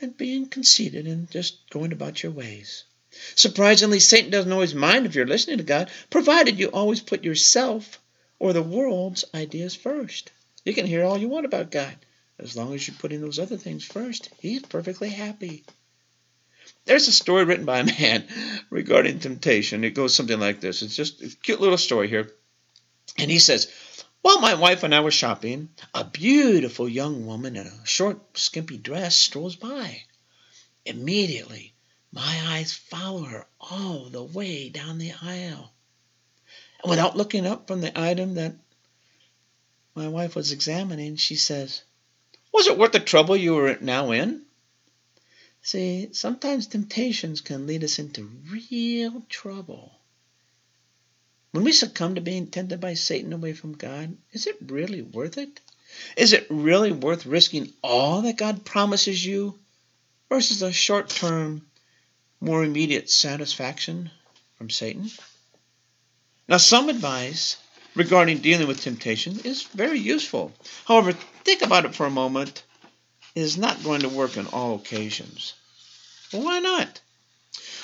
and 0.00 0.16
being 0.16 0.46
conceited 0.46 1.06
and 1.06 1.30
just 1.30 1.68
going 1.68 1.92
about 1.92 2.22
your 2.22 2.32
ways. 2.32 2.84
Surprisingly, 3.34 4.00
Satan 4.00 4.30
doesn't 4.30 4.50
always 4.50 4.74
mind 4.74 5.04
if 5.04 5.14
you're 5.14 5.26
listening 5.26 5.58
to 5.58 5.64
God, 5.64 5.90
provided 6.08 6.58
you 6.58 6.68
always 6.68 7.00
put 7.00 7.24
yourself 7.24 8.00
or 8.38 8.54
the 8.54 8.62
world's 8.62 9.26
ideas 9.34 9.74
first. 9.74 10.30
You 10.64 10.72
can 10.72 10.86
hear 10.86 11.04
all 11.04 11.18
you 11.18 11.28
want 11.28 11.44
about 11.44 11.70
God. 11.70 11.94
As 12.38 12.56
long 12.56 12.72
as 12.72 12.88
you're 12.88 12.96
putting 12.96 13.20
those 13.20 13.38
other 13.38 13.58
things 13.58 13.84
first, 13.84 14.30
He's 14.40 14.62
perfectly 14.62 15.10
happy. 15.10 15.64
There's 16.86 17.06
a 17.06 17.12
story 17.12 17.44
written 17.44 17.66
by 17.66 17.80
a 17.80 17.84
man 17.84 18.26
regarding 18.70 19.18
temptation. 19.18 19.84
It 19.84 19.90
goes 19.90 20.14
something 20.14 20.40
like 20.40 20.60
this. 20.60 20.80
It's 20.80 20.96
just 20.96 21.20
a 21.20 21.28
cute 21.42 21.60
little 21.60 21.76
story 21.76 22.08
here. 22.08 22.32
And 23.18 23.30
he 23.30 23.38
says, 23.38 23.70
while 24.22 24.40
my 24.40 24.54
wife 24.54 24.82
and 24.82 24.94
I 24.94 25.00
were 25.00 25.10
shopping, 25.10 25.68
a 25.92 26.04
beautiful 26.04 26.88
young 26.88 27.26
woman 27.26 27.56
in 27.56 27.66
a 27.66 27.86
short, 27.86 28.38
skimpy 28.38 28.78
dress 28.78 29.16
strolls 29.16 29.56
by. 29.56 30.04
Immediately, 30.84 31.74
my 32.12 32.40
eyes 32.46 32.72
follow 32.72 33.24
her 33.24 33.46
all 33.60 34.08
the 34.10 34.22
way 34.22 34.68
down 34.68 34.98
the 34.98 35.12
aisle. 35.22 35.72
And 36.82 36.90
without 36.90 37.16
looking 37.16 37.46
up 37.46 37.66
from 37.66 37.80
the 37.80 38.00
item 38.00 38.34
that 38.34 38.54
my 39.94 40.08
wife 40.08 40.34
was 40.34 40.52
examining, 40.52 41.16
she 41.16 41.36
says, 41.36 41.82
Was 42.52 42.66
it 42.66 42.78
worth 42.78 42.92
the 42.92 43.00
trouble 43.00 43.36
you 43.36 43.54
were 43.54 43.76
now 43.80 44.12
in? 44.12 44.42
See, 45.62 46.08
sometimes 46.12 46.66
temptations 46.66 47.40
can 47.40 47.66
lead 47.66 47.84
us 47.84 47.98
into 47.98 48.30
real 48.50 49.22
trouble. 49.28 49.92
When 51.52 51.64
we 51.64 51.72
succumb 51.72 52.14
to 52.14 52.22
being 52.22 52.46
tempted 52.46 52.80
by 52.80 52.94
Satan 52.94 53.32
away 53.34 53.52
from 53.52 53.74
God, 53.74 54.16
is 54.32 54.46
it 54.46 54.56
really 54.66 55.02
worth 55.02 55.36
it? 55.36 55.60
Is 56.16 56.32
it 56.32 56.46
really 56.48 56.92
worth 56.92 57.26
risking 57.26 57.74
all 57.82 58.22
that 58.22 58.38
God 58.38 58.64
promises 58.64 59.24
you 59.24 59.58
versus 60.30 60.62
a 60.62 60.72
short 60.72 61.10
term, 61.10 61.66
more 62.40 62.64
immediate 62.64 63.10
satisfaction 63.10 64.10
from 64.56 64.70
Satan? 64.70 65.10
Now, 66.48 66.56
some 66.56 66.88
advice 66.88 67.58
regarding 67.94 68.38
dealing 68.38 68.66
with 68.66 68.80
temptation 68.80 69.40
is 69.44 69.64
very 69.64 69.98
useful. 69.98 70.52
However, 70.86 71.12
think 71.44 71.60
about 71.60 71.84
it 71.84 71.94
for 71.94 72.06
a 72.06 72.10
moment. 72.10 72.62
It 73.34 73.42
is 73.42 73.58
not 73.58 73.84
going 73.84 74.00
to 74.00 74.08
work 74.08 74.38
on 74.38 74.46
all 74.46 74.76
occasions. 74.76 75.52
Well, 76.32 76.44
why 76.44 76.60
not? 76.60 77.02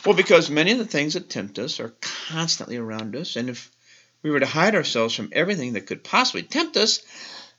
Well, 0.04 0.14
because 0.14 0.48
many 0.48 0.72
of 0.72 0.78
the 0.78 0.86
things 0.86 1.14
that 1.14 1.28
tempt 1.28 1.58
us 1.58 1.80
are 1.80 1.94
constantly 2.00 2.76
around 2.76 3.14
us, 3.14 3.36
and 3.36 3.50
if 3.50 3.70
we 4.22 4.30
were 4.30 4.40
to 4.40 4.46
hide 4.46 4.74
ourselves 4.74 5.14
from 5.14 5.30
everything 5.32 5.74
that 5.74 5.86
could 5.86 6.02
possibly 6.04 6.42
tempt 6.42 6.76
us, 6.76 7.00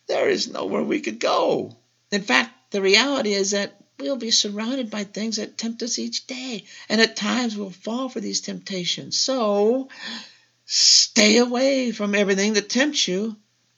there 0.08 0.30
is 0.30 0.52
nowhere 0.52 0.84
we 0.84 1.02
could 1.02 1.20
go. 1.20 1.78
In 2.12 2.24
fact, 2.24 2.72
the 2.72 2.82
reality 2.82 3.34
is 3.34 3.52
that 3.52 3.80
we'll 4.00 4.16
be 4.16 4.32
surrounded 4.32 4.90
by 4.90 5.04
things 5.04 5.36
that 5.36 5.58
tempt 5.58 5.84
us 5.84 6.00
each 6.00 6.26
day, 6.26 6.66
and 6.88 7.00
at 7.02 7.16
times 7.16 7.56
we'll 7.56 7.70
fall 7.70 8.10
for 8.10 8.20
these 8.20 8.42
temptations. 8.42 9.18
So, 9.18 9.90
stay 10.66 11.38
away 11.38 11.92
from 11.92 12.16
everything 12.16 12.54
that 12.54 12.70
tempts 12.70 13.08
you 13.08 13.36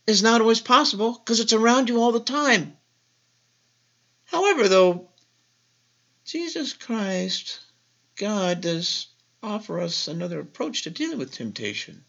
is 0.07 0.23
not 0.23 0.41
always 0.41 0.61
possible 0.61 1.13
because 1.13 1.39
it's 1.39 1.53
around 1.53 1.89
you 1.89 2.01
all 2.01 2.11
the 2.11 2.19
time. 2.19 2.77
However, 4.25 4.69
though, 4.69 5.09
Jesus 6.25 6.73
Christ, 6.73 7.59
God, 8.21 8.61
does 8.61 9.07
offer 9.41 9.79
us 9.79 10.07
another 10.07 10.39
approach 10.39 10.83
to 10.83 10.91
dealing 10.91 11.17
with 11.17 11.31
temptation. 11.31 12.05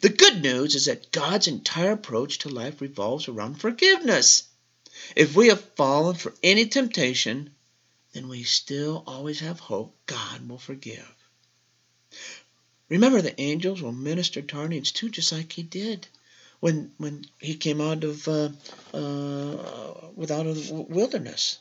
The 0.00 0.08
good 0.08 0.40
news 0.40 0.76
is 0.76 0.86
that 0.86 1.10
God's 1.10 1.48
entire 1.48 1.90
approach 1.90 2.38
to 2.38 2.48
life 2.48 2.80
revolves 2.80 3.26
around 3.26 3.56
forgiveness. 3.56 4.44
If 5.16 5.34
we 5.34 5.48
have 5.48 5.74
fallen 5.74 6.14
for 6.14 6.32
any 6.44 6.66
temptation, 6.66 7.50
then 8.12 8.28
we 8.28 8.44
still 8.44 9.02
always 9.04 9.40
have 9.40 9.58
hope 9.58 9.96
God 10.06 10.48
will 10.48 10.58
forgive. 10.58 11.12
Remember, 12.88 13.20
the 13.20 13.40
angels 13.40 13.82
will 13.82 13.90
minister 13.90 14.42
to 14.42 14.56
our 14.58 14.68
needs 14.68 14.92
too, 14.92 15.10
just 15.10 15.32
like 15.32 15.50
He 15.50 15.64
did 15.64 16.06
when 16.60 16.92
when 16.98 17.24
He 17.40 17.56
came 17.56 17.80
out 17.80 18.04
of 18.04 18.28
uh, 18.28 18.50
uh, 18.94 20.06
without 20.14 20.46
a 20.46 20.86
wilderness. 20.88 21.58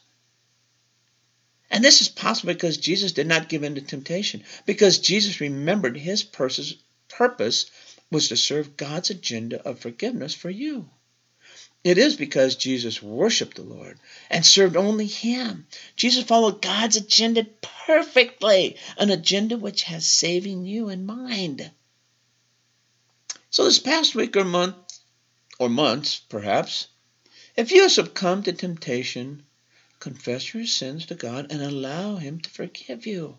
And 1.71 1.83
this 1.83 2.01
is 2.01 2.09
possible 2.09 2.53
because 2.53 2.77
Jesus 2.77 3.13
did 3.13 3.27
not 3.27 3.49
give 3.49 3.63
in 3.63 3.75
to 3.75 3.81
temptation, 3.81 4.43
because 4.65 4.99
Jesus 4.99 5.39
remembered 5.39 5.95
his 5.95 6.21
purpose 6.21 7.71
was 8.11 8.27
to 8.27 8.35
serve 8.37 8.75
God's 8.75 9.09
agenda 9.09 9.65
of 9.65 9.79
forgiveness 9.79 10.35
for 10.35 10.49
you. 10.49 10.89
It 11.83 11.97
is 11.97 12.15
because 12.15 12.55
Jesus 12.57 13.01
worshiped 13.01 13.55
the 13.55 13.63
Lord 13.63 13.97
and 14.29 14.45
served 14.45 14.75
only 14.75 15.07
Him. 15.07 15.65
Jesus 15.95 16.23
followed 16.25 16.61
God's 16.61 16.97
agenda 16.97 17.45
perfectly, 17.85 18.75
an 18.97 19.09
agenda 19.09 19.57
which 19.57 19.83
has 19.83 20.07
saving 20.07 20.65
you 20.65 20.89
in 20.89 21.05
mind. 21.05 21.71
So, 23.49 23.63
this 23.63 23.79
past 23.79 24.13
week 24.13 24.37
or 24.37 24.45
month, 24.45 24.75
or 25.57 25.69
months 25.69 26.21
perhaps, 26.29 26.87
if 27.55 27.71
you 27.71 27.81
have 27.83 27.91
succumbed 27.91 28.45
to 28.45 28.53
temptation, 28.53 29.43
Confess 30.01 30.51
your 30.55 30.65
sins 30.65 31.05
to 31.05 31.13
God 31.13 31.51
and 31.51 31.61
allow 31.61 32.15
Him 32.15 32.39
to 32.39 32.49
forgive 32.49 33.05
you. 33.05 33.37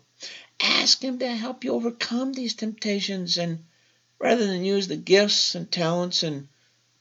Ask 0.61 1.03
Him 1.03 1.19
to 1.19 1.27
help 1.27 1.65
you 1.65 1.73
overcome 1.73 2.31
these 2.31 2.53
temptations 2.53 3.37
and 3.37 3.65
rather 4.17 4.47
than 4.47 4.63
use 4.63 4.87
the 4.87 4.95
gifts 4.95 5.55
and 5.55 5.69
talents 5.69 6.23
and 6.23 6.47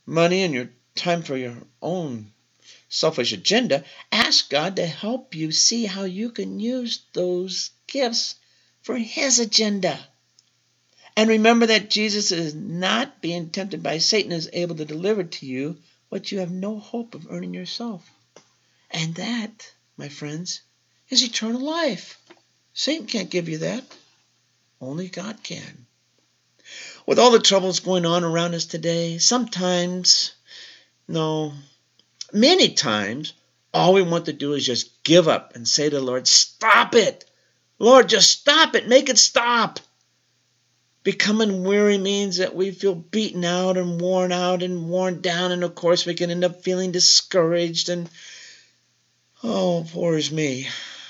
money 0.04 0.42
and 0.42 0.52
your 0.52 0.68
time 0.96 1.22
for 1.22 1.36
your 1.36 1.56
own 1.80 2.32
selfish 2.88 3.32
agenda, 3.32 3.84
ask 4.10 4.50
God 4.50 4.74
to 4.74 4.84
help 4.84 5.36
you 5.36 5.52
see 5.52 5.86
how 5.86 6.02
you 6.02 6.30
can 6.30 6.58
use 6.58 7.02
those 7.12 7.70
gifts 7.86 8.34
for 8.80 8.98
His 8.98 9.38
agenda. 9.38 9.96
And 11.16 11.28
remember 11.30 11.66
that 11.66 11.88
Jesus 11.88 12.32
is 12.32 12.52
not 12.52 13.22
being 13.22 13.50
tempted 13.50 13.80
by 13.80 13.98
Satan, 13.98 14.32
is 14.32 14.50
able 14.52 14.74
to 14.74 14.84
deliver 14.84 15.22
to 15.22 15.46
you 15.46 15.76
what 16.08 16.32
you 16.32 16.40
have 16.40 16.50
no 16.50 16.80
hope 16.80 17.14
of 17.14 17.28
earning 17.30 17.54
yourself. 17.54 18.10
And 18.92 19.14
that, 19.14 19.72
my 19.96 20.08
friends, 20.08 20.60
is 21.08 21.24
eternal 21.24 21.60
life. 21.62 22.18
Satan 22.74 23.06
can't 23.06 23.30
give 23.30 23.48
you 23.48 23.58
that. 23.58 23.84
Only 24.80 25.08
God 25.08 25.42
can. 25.42 25.86
With 27.06 27.18
all 27.18 27.30
the 27.30 27.38
troubles 27.38 27.80
going 27.80 28.06
on 28.06 28.22
around 28.22 28.54
us 28.54 28.66
today, 28.66 29.18
sometimes, 29.18 30.32
no, 31.08 31.52
many 32.32 32.70
times, 32.70 33.32
all 33.74 33.94
we 33.94 34.02
want 34.02 34.26
to 34.26 34.32
do 34.32 34.52
is 34.52 34.66
just 34.66 35.02
give 35.02 35.26
up 35.26 35.54
and 35.54 35.66
say 35.66 35.88
to 35.88 35.96
the 35.96 36.02
Lord, 36.02 36.28
Stop 36.28 36.94
it! 36.94 37.24
Lord, 37.78 38.08
just 38.08 38.30
stop 38.30 38.74
it. 38.74 38.86
Make 38.86 39.08
it 39.08 39.18
stop. 39.18 39.80
Becoming 41.02 41.64
weary 41.64 41.98
means 41.98 42.36
that 42.36 42.54
we 42.54 42.70
feel 42.70 42.94
beaten 42.94 43.44
out 43.44 43.76
and 43.76 44.00
worn 44.00 44.30
out 44.30 44.62
and 44.62 44.88
worn 44.88 45.20
down, 45.20 45.50
and 45.50 45.64
of 45.64 45.74
course, 45.74 46.06
we 46.06 46.14
can 46.14 46.30
end 46.30 46.44
up 46.44 46.62
feeling 46.62 46.92
discouraged 46.92 47.88
and 47.88 48.08
Oh, 49.44 49.84
poor 49.90 50.16
is 50.16 50.30
me. 50.30 50.68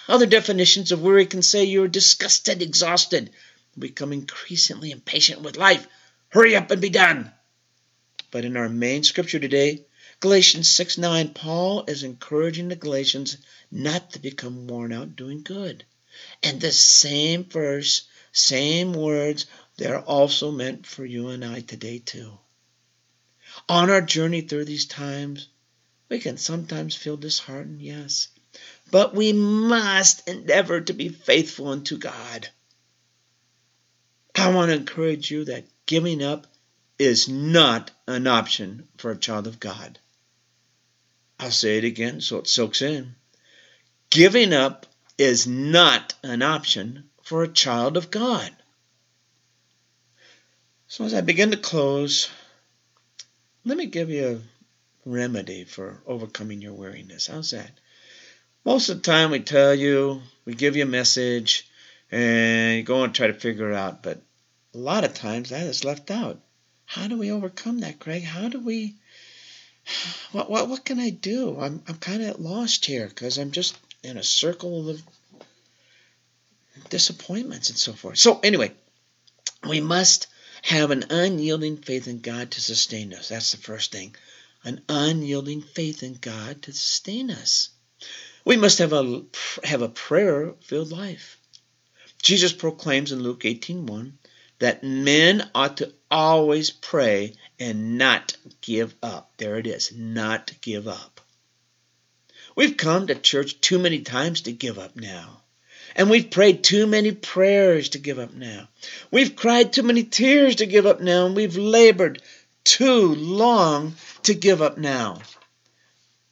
Other 0.09 0.25
definitions 0.25 0.91
of 0.91 1.03
weary 1.03 1.27
can 1.27 1.43
say 1.43 1.65
you're 1.65 1.87
disgusted, 1.87 2.63
exhausted, 2.63 3.31
become 3.79 4.11
increasingly 4.11 4.91
impatient 4.91 5.43
with 5.43 5.59
life. 5.59 5.87
Hurry 6.31 6.57
up 6.57 6.71
and 6.71 6.81
be 6.81 6.89
done. 6.89 7.31
But 8.31 8.47
in 8.47 8.57
our 8.57 8.71
main 8.71 9.05
scripture 9.05 9.39
today, 9.39 9.85
Galatians 10.21 10.71
6 10.71 10.97
9, 10.97 11.35
Paul 11.35 11.85
is 11.87 12.05
encouraging 12.05 12.69
the 12.69 12.77
Galatians 12.77 13.37
not 13.71 14.13
to 14.13 14.19
become 14.19 14.67
worn 14.67 14.95
out 14.95 15.15
doing 15.15 15.43
good. 15.43 15.85
And 16.43 16.59
the 16.59 16.73
same 16.73 17.45
verse, 17.45 18.03
same 18.33 18.95
words, 18.95 19.45
they're 19.77 20.01
also 20.01 20.51
meant 20.51 20.87
for 20.87 21.05
you 21.05 21.29
and 21.29 21.45
I 21.45 21.61
today, 21.61 21.99
too. 21.99 22.39
On 23.69 23.91
our 23.91 24.01
journey 24.01 24.41
through 24.41 24.65
these 24.65 24.87
times, 24.87 25.49
we 26.13 26.19
can 26.19 26.37
sometimes 26.37 26.95
feel 26.95 27.17
disheartened, 27.17 27.81
yes, 27.81 28.29
but 28.91 29.15
we 29.15 29.33
must 29.33 30.29
endeavor 30.29 30.79
to 30.79 30.93
be 30.93 31.09
faithful 31.09 31.69
unto 31.69 31.97
God. 31.97 32.51
I 34.35 34.53
want 34.53 34.69
to 34.69 34.77
encourage 34.77 35.31
you 35.31 35.47
that 35.47 35.65
giving 35.87 36.23
up 36.23 36.47
is 36.99 37.31
not 37.31 37.93
an 38.07 38.27
option 38.27 38.89
for 38.99 39.11
a 39.11 39.17
child 39.17 39.47
of 39.47 39.59
God. 39.59 39.99
I'll 41.41 41.51
say 41.51 41.79
it 41.79 41.85
again 41.85 42.21
so 42.21 42.41
it 42.41 42.47
soaks 42.47 42.83
in. 42.83 43.15
Giving 44.11 44.53
up 44.53 44.85
is 45.17 45.47
not 45.47 46.13
an 46.23 46.43
option 46.43 47.09
for 47.23 47.43
a 47.43 47.49
child 47.49 47.97
of 47.97 48.11
God. 48.11 48.55
So, 50.89 51.07
as 51.07 51.15
I 51.15 51.23
begin 51.23 51.53
to 51.53 51.57
close, 51.57 52.29
let 53.65 53.79
me 53.79 53.87
give 53.87 54.11
you 54.11 54.27
a 54.29 54.62
remedy 55.05 55.65
for 55.65 56.03
overcoming 56.07 56.63
your 56.63 56.75
weariness. 56.75 57.27
How's 57.27 57.51
that? 57.51 57.71
Most 58.65 58.89
of 58.89 58.99
the 58.99 59.03
time, 59.03 59.31
we 59.31 59.41
tell 59.41 59.75
you, 59.75 60.23
we 60.45 60.55
give 60.55 60.77
you 60.77 60.85
a 60.85 60.87
message, 60.87 61.69
and 62.11 62.77
you 62.77 62.83
go 62.85 63.03
and 63.03 63.15
try 63.15 63.27
to 63.27 63.35
figure 63.35 63.71
it 63.71 63.77
out. 63.77 64.03
But 64.03 64.23
a 64.75 64.79
lot 64.79 65.05
of 65.05 65.15
times, 65.15 65.51
that 65.51 65.67
is 65.67 65.85
left 65.85 66.11
out. 66.11 66.41
How 66.85 67.09
do 67.09 67.19
we 67.19 67.33
overcome 67.33 67.81
that, 67.81 67.99
Craig? 67.99 68.23
How 68.23 68.49
do 68.49 68.61
we? 68.61 68.97
What 70.31 70.49
what 70.49 70.69
what 70.69 70.85
can 70.85 71.01
I 71.01 71.11
do? 71.11 71.59
I'm 71.59 71.83
I'm 71.89 71.97
kind 71.97 72.23
of 72.23 72.39
lost 72.39 72.85
here 72.85 73.09
because 73.09 73.39
I'm 73.39 73.51
just 73.51 73.77
in 74.05 74.17
a 74.17 74.23
circle 74.23 74.91
of 74.91 75.03
disappointments 76.89 77.71
and 77.71 77.79
so 77.79 77.93
forth. 77.93 78.19
So 78.19 78.39
anyway, 78.45 78.73
we 79.69 79.81
must 79.81 80.29
have 80.63 80.93
an 80.93 81.07
unyielding 81.11 81.79
faith 81.79 82.07
in 82.07 82.21
God 82.21 82.53
to 82.53 82.61
sustain 82.61 83.13
us. 83.13 83.31
That's 83.31 83.51
the 83.51 83.57
first 83.57 83.91
thing 83.91 84.15
an 84.65 84.83
unyielding 84.89 85.63
faith 85.63 86.03
in 86.03 86.15
God 86.15 86.63
to 86.63 86.73
sustain 86.73 87.31
us. 87.31 87.71
We 88.45 88.57
must 88.57 88.79
have 88.79 88.93
a 88.93 89.23
have 89.65 89.83
a 89.83 89.89
prayer 89.89 90.55
filled 90.61 90.91
life. 90.91 91.39
Jesus 92.23 92.53
proclaims 92.53 93.13
in 93.13 93.23
Luke 93.23 93.45
18:1 93.45 94.19
that 94.59 94.85
men 94.85 95.51
ought 95.55 95.79
to 95.79 95.93
always 96.11 96.71
pray 96.71 97.35
and 97.59 97.99
not 97.99 98.37
give 98.61 98.95
up. 99.03 99.33
There 99.37 99.59
it 99.59 99.67
is, 99.67 99.93
not 99.93 100.53
give 100.61 100.87
up. 100.87 101.21
We've 102.55 102.77
come 102.77 103.07
to 103.07 103.15
church 103.15 103.61
too 103.61 103.79
many 103.79 104.01
times 104.01 104.43
to 104.43 104.53
give 104.53 104.79
up 104.79 104.95
now. 104.95 105.43
And 105.97 106.09
we've 106.09 106.31
prayed 106.31 106.65
too 106.65 106.87
many 106.87 107.13
prayers 107.13 107.91
to 107.91 107.99
give 107.99 108.19
up 108.19 108.33
now. 108.33 108.69
We've 109.11 109.37
cried 109.37 109.73
too 109.73 109.83
many 109.83 110.05
tears 110.05 110.57
to 110.57 110.67
give 110.67 110.87
up 110.87 111.01
now. 111.01 111.27
And 111.27 111.37
we've 111.37 111.57
labored 111.57 112.23
too 112.65 113.15
long 113.15 113.95
to 114.25 114.35
give 114.35 114.63
up 114.63 114.79
now. 114.79 115.21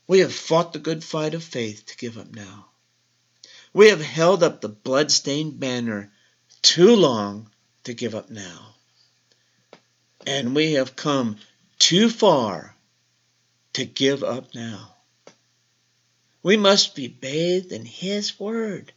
We 0.06 0.20
have 0.20 0.34
fought 0.34 0.72
the 0.72 0.78
good 0.78 1.04
fight 1.04 1.34
of 1.34 1.44
faith 1.44 1.86
to 1.86 1.96
give 1.96 2.18
up 2.18 2.34
now. 2.34 2.66
We 3.72 3.88
have 3.90 4.00
held 4.00 4.42
up 4.42 4.60
the 4.60 4.68
blood-stained 4.68 5.60
banner 5.60 6.10
too 6.62 6.96
long 6.96 7.50
to 7.84 7.94
give 7.94 8.14
up 8.14 8.30
now. 8.30 8.74
And 10.26 10.54
we 10.54 10.72
have 10.72 10.96
come 10.96 11.36
too 11.78 12.10
far 12.10 12.74
to 13.74 13.84
give 13.84 14.24
up 14.24 14.54
now. 14.54 14.96
We 16.42 16.56
must 16.56 16.94
be 16.94 17.06
bathed 17.06 17.72
in 17.72 17.84
His 17.84 18.38
Word. 18.40 18.92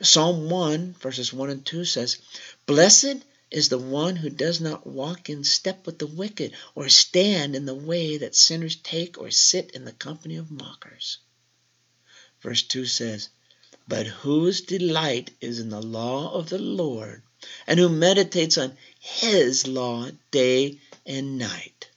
Psalm 0.00 0.50
1, 0.50 0.94
verses 1.00 1.32
1 1.32 1.50
and 1.50 1.64
2 1.64 1.84
says, 1.84 2.18
Blessed 2.66 3.16
is 3.52 3.68
the 3.68 3.78
one 3.78 4.16
who 4.16 4.30
does 4.30 4.60
not 4.60 4.86
walk 4.86 5.28
in 5.28 5.44
step 5.44 5.84
with 5.84 5.98
the 5.98 6.06
wicked, 6.06 6.52
or 6.74 6.88
stand 6.88 7.54
in 7.54 7.66
the 7.66 7.74
way 7.74 8.16
that 8.16 8.34
sinners 8.34 8.76
take, 8.76 9.18
or 9.18 9.30
sit 9.30 9.70
in 9.72 9.84
the 9.84 9.92
company 9.92 10.36
of 10.36 10.50
mockers. 10.50 11.18
Verse 12.40 12.62
2 12.62 12.86
says, 12.86 13.28
But 13.86 14.06
whose 14.06 14.62
delight 14.62 15.30
is 15.40 15.60
in 15.60 15.68
the 15.68 15.82
law 15.82 16.32
of 16.32 16.48
the 16.48 16.58
Lord, 16.58 17.22
and 17.66 17.78
who 17.78 17.88
meditates 17.88 18.56
on 18.56 18.76
his 18.98 19.66
law 19.66 20.08
day 20.30 20.80
and 21.04 21.38
night. 21.38 21.90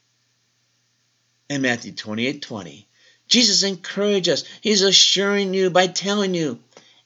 In 1.50 1.62
Matthew 1.62 1.94
28 1.94 2.42
20, 2.42 2.88
Jesus 3.28 3.64
encourages 3.64 4.42
us. 4.42 4.50
He's 4.62 4.82
assuring 4.82 5.54
you 5.54 5.70
by 5.70 5.88
telling 5.88 6.34
you, 6.34 6.60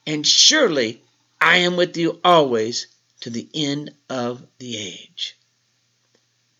and 0.06 0.26
surely 0.26 1.02
I 1.40 1.58
am 1.58 1.76
with 1.76 1.96
you 1.96 2.20
always 2.24 2.88
to 3.20 3.30
the 3.30 3.48
end 3.54 3.94
of 4.08 4.46
the 4.58 4.76
age. 4.76 5.36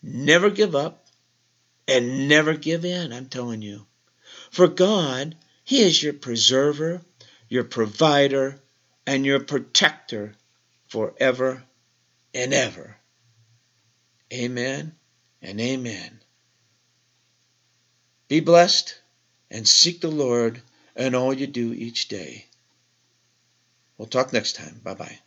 Never 0.03 0.51
give 0.51 0.75
up 0.75 1.07
and 1.88 2.29
never 2.29 2.55
give 2.55 2.85
in, 2.85 3.12
I'm 3.12 3.27
telling 3.27 3.62
you. 3.62 3.87
For 4.51 4.68
God, 4.68 5.37
He 5.64 5.83
is 5.83 6.03
your 6.03 6.12
preserver, 6.12 7.03
your 7.49 7.64
provider, 7.64 8.61
and 9.07 9.27
your 9.27 9.40
protector 9.40 10.35
forever 10.87 11.64
and 12.35 12.55
ever. 12.55 12.96
Amen 14.33 14.94
and 15.42 15.61
amen. 15.61 16.20
Be 18.29 18.40
blessed 18.40 18.96
and 19.51 19.66
seek 19.66 20.01
the 20.01 20.11
Lord 20.11 20.62
in 20.94 21.14
all 21.14 21.35
you 21.35 21.49
do 21.49 21.73
each 21.73 22.09
day. 22.09 22.46
We'll 23.99 24.07
talk 24.07 24.33
next 24.33 24.55
time. 24.55 24.81
Bye 24.85 24.94
bye. 24.94 25.18